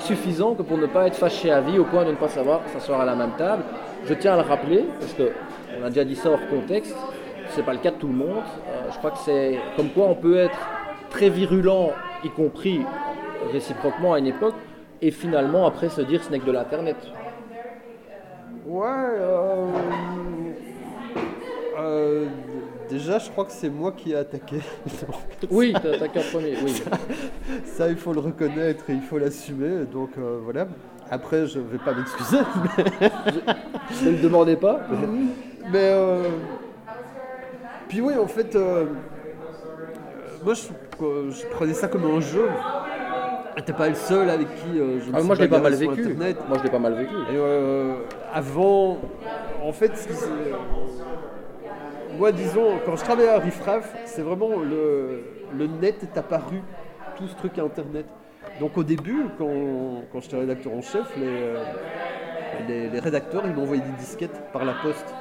suffisant 0.01 0.55
que 0.55 0.61
pour 0.61 0.77
ne 0.77 0.85
pas 0.85 1.07
être 1.07 1.15
fâché 1.15 1.51
à 1.51 1.61
vie 1.61 1.79
au 1.79 1.85
point 1.85 2.05
de 2.05 2.11
ne 2.11 2.15
pas 2.15 2.27
savoir 2.27 2.61
s'asseoir 2.67 3.01
à 3.01 3.05
la 3.05 3.15
même 3.15 3.33
table. 3.37 3.63
Je 4.05 4.13
tiens 4.13 4.33
à 4.33 4.35
le 4.37 4.47
rappeler, 4.47 4.85
parce 4.99 5.13
qu'on 5.13 5.83
a 5.85 5.89
déjà 5.89 6.03
dit 6.03 6.15
ça 6.15 6.29
hors 6.29 6.47
contexte, 6.49 6.95
c'est 7.49 7.63
pas 7.63 7.73
le 7.73 7.79
cas 7.79 7.91
de 7.91 7.97
tout 7.97 8.07
le 8.07 8.13
monde. 8.13 8.43
Euh, 8.67 8.91
je 8.91 8.97
crois 8.97 9.11
que 9.11 9.17
c'est 9.19 9.59
comme 9.75 9.89
quoi 9.89 10.05
on 10.05 10.15
peut 10.15 10.37
être 10.37 10.57
très 11.09 11.29
virulent, 11.29 11.91
y 12.23 12.29
compris 12.29 12.81
réciproquement 13.51 14.13
à 14.13 14.19
une 14.19 14.27
époque, 14.27 14.55
et 15.01 15.11
finalement 15.11 15.65
après 15.65 15.89
se 15.89 16.01
dire 16.01 16.23
ce 16.23 16.31
n'est 16.31 16.39
que 16.39 16.45
de 16.45 16.51
l'internet. 16.51 16.97
Euh, 18.71 19.67
euh, 21.79 22.25
déjà, 22.89 23.19
je 23.19 23.29
crois 23.29 23.45
que 23.45 23.51
c'est 23.51 23.69
moi 23.69 23.91
qui 23.91 24.11
ai 24.11 24.15
attaqué. 24.15 24.57
Oui, 25.51 25.73
t'as 25.81 25.95
attaqué 25.95 26.19
en 26.19 26.23
premier, 26.31 26.55
oui. 26.63 26.83
Ça, 27.65 27.87
il 27.89 27.95
faut 27.97 28.11
le 28.13 28.19
reconnaître 28.19 28.89
et 28.89 28.93
il 28.93 29.01
faut 29.01 29.17
l'assumer. 29.17 29.85
Donc 29.91 30.11
euh, 30.17 30.39
voilà. 30.43 30.67
Après, 31.09 31.47
je 31.47 31.59
vais 31.59 31.77
pas 31.77 31.93
m'excuser, 31.93 32.37
mais, 33.01 33.09
Ne 34.03 34.11
le 34.11 34.17
demandez 34.17 34.55
pas. 34.55 34.81
mais, 35.71 35.89
euh, 35.91 36.23
puis 37.87 38.01
oui, 38.01 38.13
en 38.15 38.27
fait, 38.27 38.55
euh, 38.55 38.85
moi, 40.43 40.53
je, 40.53 40.67
euh, 41.03 41.31
je 41.31 41.47
prenais 41.47 41.73
ça 41.73 41.87
comme 41.87 42.05
un 42.05 42.19
jeu. 42.19 42.47
T'es 43.65 43.73
pas 43.73 43.89
le 43.89 43.95
seul 43.95 44.29
avec 44.29 44.47
qui 44.55 44.77
je 44.77 44.81
me 44.81 44.99
Ah, 45.13 45.19
suis 45.19 45.27
moi 45.27 45.35
je 45.35 45.41
l'ai 45.41 45.47
pas 45.49 45.59
mal 45.59 45.73
vécu. 45.73 45.99
Internet. 46.01 46.37
Moi 46.47 46.57
je 46.59 46.63
l'ai 46.63 46.69
pas 46.69 46.79
mal 46.79 46.93
vécu. 46.93 47.13
Et 47.33 47.37
avant, 48.33 48.97
en 49.63 49.71
fait, 49.73 49.97
ce 49.97 50.07
qui 50.07 50.13
s'est- 50.13 50.27
moi, 52.17 52.31
disons, 52.31 52.79
quand 52.85 52.95
je 52.95 53.03
travaillais 53.03 53.29
à 53.29 53.39
Riffraff, 53.39 53.95
c'est 54.05 54.21
vraiment 54.21 54.57
le, 54.57 55.23
le 55.57 55.67
net 55.67 56.03
est 56.03 56.17
apparu, 56.17 56.61
tout 57.17 57.27
ce 57.27 57.35
truc 57.35 57.57
Internet. 57.57 58.05
Donc 58.59 58.77
au 58.77 58.83
début, 58.83 59.25
quand, 59.37 60.03
quand 60.11 60.21
j'étais 60.21 60.37
rédacteur 60.37 60.73
en 60.73 60.81
chef, 60.81 61.05
les, 61.17 61.27
euh, 61.27 61.63
les, 62.67 62.89
les 62.89 62.99
rédacteurs, 62.99 63.43
ils 63.45 63.53
m'envoyaient 63.53 63.81
des 63.81 63.97
disquettes 63.97 64.51
par 64.51 64.65
la 64.65 64.73
poste. 64.73 65.13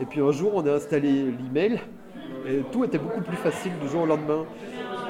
Et 0.00 0.04
puis 0.04 0.20
un 0.20 0.32
jour, 0.32 0.52
on 0.54 0.66
a 0.66 0.72
installé 0.72 1.10
l'email, 1.10 1.80
et 2.46 2.62
tout 2.70 2.84
était 2.84 2.98
beaucoup 2.98 3.22
plus 3.22 3.36
facile 3.36 3.72
du 3.80 3.88
jour 3.88 4.02
au 4.02 4.06
lendemain. 4.06 4.44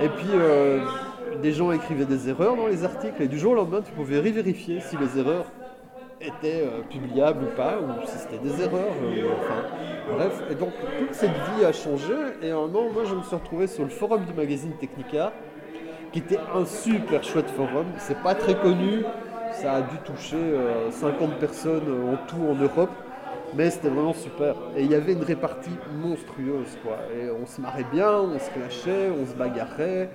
Et 0.00 0.08
puis, 0.08 0.28
euh, 0.34 0.80
des 1.42 1.52
gens 1.52 1.72
écrivaient 1.72 2.04
des 2.04 2.28
erreurs 2.28 2.56
dans 2.56 2.68
les 2.68 2.84
articles, 2.84 3.20
et 3.22 3.28
du 3.28 3.38
jour 3.38 3.52
au 3.52 3.56
lendemain, 3.56 3.82
tu 3.82 3.92
pouvais 3.92 4.18
revérifier 4.18 4.80
si 4.80 4.96
les 4.96 5.18
erreurs 5.18 5.46
étaient 6.20 6.62
euh, 6.62 6.82
publiables 6.90 7.44
ou 7.44 7.56
pas, 7.56 7.78
ou 7.80 8.06
si 8.06 8.18
c'était 8.18 8.38
des 8.38 8.62
erreurs. 8.62 8.94
euh, 9.02 9.34
enfin, 9.38 9.64
bref, 10.16 10.42
et 10.50 10.54
donc 10.54 10.72
toute 10.98 11.14
cette 11.14 11.30
vie 11.30 11.64
a 11.64 11.72
changé, 11.72 12.14
et 12.42 12.50
à 12.50 12.56
un 12.56 12.66
moment, 12.68 12.90
moi, 12.92 13.04
je 13.04 13.14
me 13.14 13.22
suis 13.22 13.36
retrouvé 13.36 13.66
sur 13.66 13.84
le 13.84 13.90
forum 13.90 14.24
du 14.24 14.32
magazine 14.32 14.72
Technica, 14.78 15.32
qui 16.12 16.20
était 16.20 16.40
un 16.54 16.64
super 16.64 17.22
chouette 17.24 17.50
forum. 17.50 17.86
C'est 17.98 18.22
pas 18.22 18.34
très 18.34 18.54
connu, 18.58 19.04
ça 19.50 19.74
a 19.74 19.82
dû 19.82 19.98
toucher 20.04 20.36
euh, 20.36 20.90
50 20.90 21.38
personnes 21.38 21.88
euh, 21.88 22.14
en 22.14 22.16
tout 22.26 22.42
en 22.48 22.54
Europe. 22.54 22.90
Mais 23.54 23.70
c'était 23.70 23.88
vraiment 23.88 24.12
super. 24.12 24.56
Et 24.76 24.82
il 24.82 24.90
y 24.90 24.94
avait 24.94 25.12
une 25.12 25.22
répartie 25.22 25.78
monstrueuse, 25.88 26.76
quoi. 26.82 26.98
Et 27.14 27.30
on 27.30 27.46
se 27.46 27.60
marrait 27.60 27.84
bien, 27.84 28.12
on 28.12 28.38
se 28.38 28.50
clashait, 28.50 29.10
on 29.10 29.24
se 29.26 29.34
bagarrait, 29.34 30.10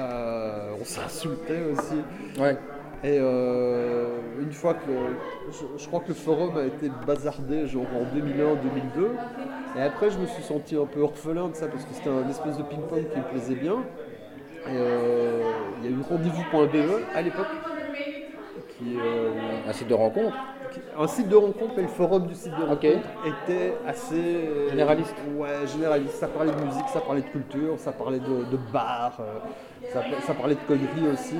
euh, 0.00 0.74
on 0.80 0.84
s'insultait 0.84 1.62
aussi. 1.72 2.04
Ouais. 2.38 2.58
Et 3.02 3.18
euh, 3.18 4.38
une 4.38 4.52
fois 4.52 4.74
que 4.74 4.86
le- 4.88 5.22
je, 5.48 5.66
je 5.76 5.86
crois 5.86 6.00
que 6.00 6.08
le 6.08 6.14
forum 6.14 6.56
a 6.56 6.64
été 6.66 6.90
bazardé 6.90 7.66
genre 7.66 7.94
en 7.94 8.04
2001-2002, 8.04 9.20
et 9.74 9.80
après 9.80 10.10
je 10.10 10.18
me 10.18 10.26
suis 10.26 10.42
senti 10.42 10.76
un 10.76 10.86
peu 10.86 11.00
orphelin 11.00 11.48
de 11.48 11.54
ça 11.56 11.68
parce 11.68 11.84
que 11.86 11.94
c'était 11.94 12.10
un 12.10 12.28
espèce 12.28 12.56
de 12.56 12.62
ping-pong 12.62 13.08
qui 13.08 13.20
me 13.20 13.24
plaisait 13.26 13.56
bien. 13.56 13.86
Et 14.66 14.76
euh, 14.78 15.72
il 15.76 15.84
y 15.84 15.88
a 15.88 15.90
eu 15.90 16.00
rendez-vous.be 16.00 17.08
à 17.12 17.22
l'époque, 17.22 17.62
qui, 18.68 18.98
euh, 18.98 19.60
Un 19.64 19.72
site 19.72 19.88
de 19.88 19.94
rencontre. 19.94 20.38
qui- 20.70 20.82
un 20.96 21.06
site 21.06 21.28
de 21.28 21.36
rencontre, 21.36 21.74
mais 21.76 21.82
le 21.82 21.88
forum 21.88 22.26
du 22.26 22.34
site 22.34 22.54
de 22.54 22.62
rencontre 22.62 23.08
était 23.22 23.80
assez 23.84 24.68
Généraliste. 24.68 25.16
Ouais, 25.26 25.66
généraliste. 25.66 26.14
Ça 26.16 26.28
parlait 26.28 26.52
de 26.52 26.56
musique, 26.58 26.88
ça 26.88 27.00
parlait 27.00 27.22
de 27.22 27.28
culture, 27.28 27.78
ça 27.78 27.92
parlait 27.92 28.20
de, 28.20 28.44
de 28.44 28.56
bar, 28.56 29.20
ça, 29.84 30.04
ça 30.20 30.34
parlait 30.34 30.54
de 30.54 30.62
conneries 30.64 31.06
aussi. 31.08 31.36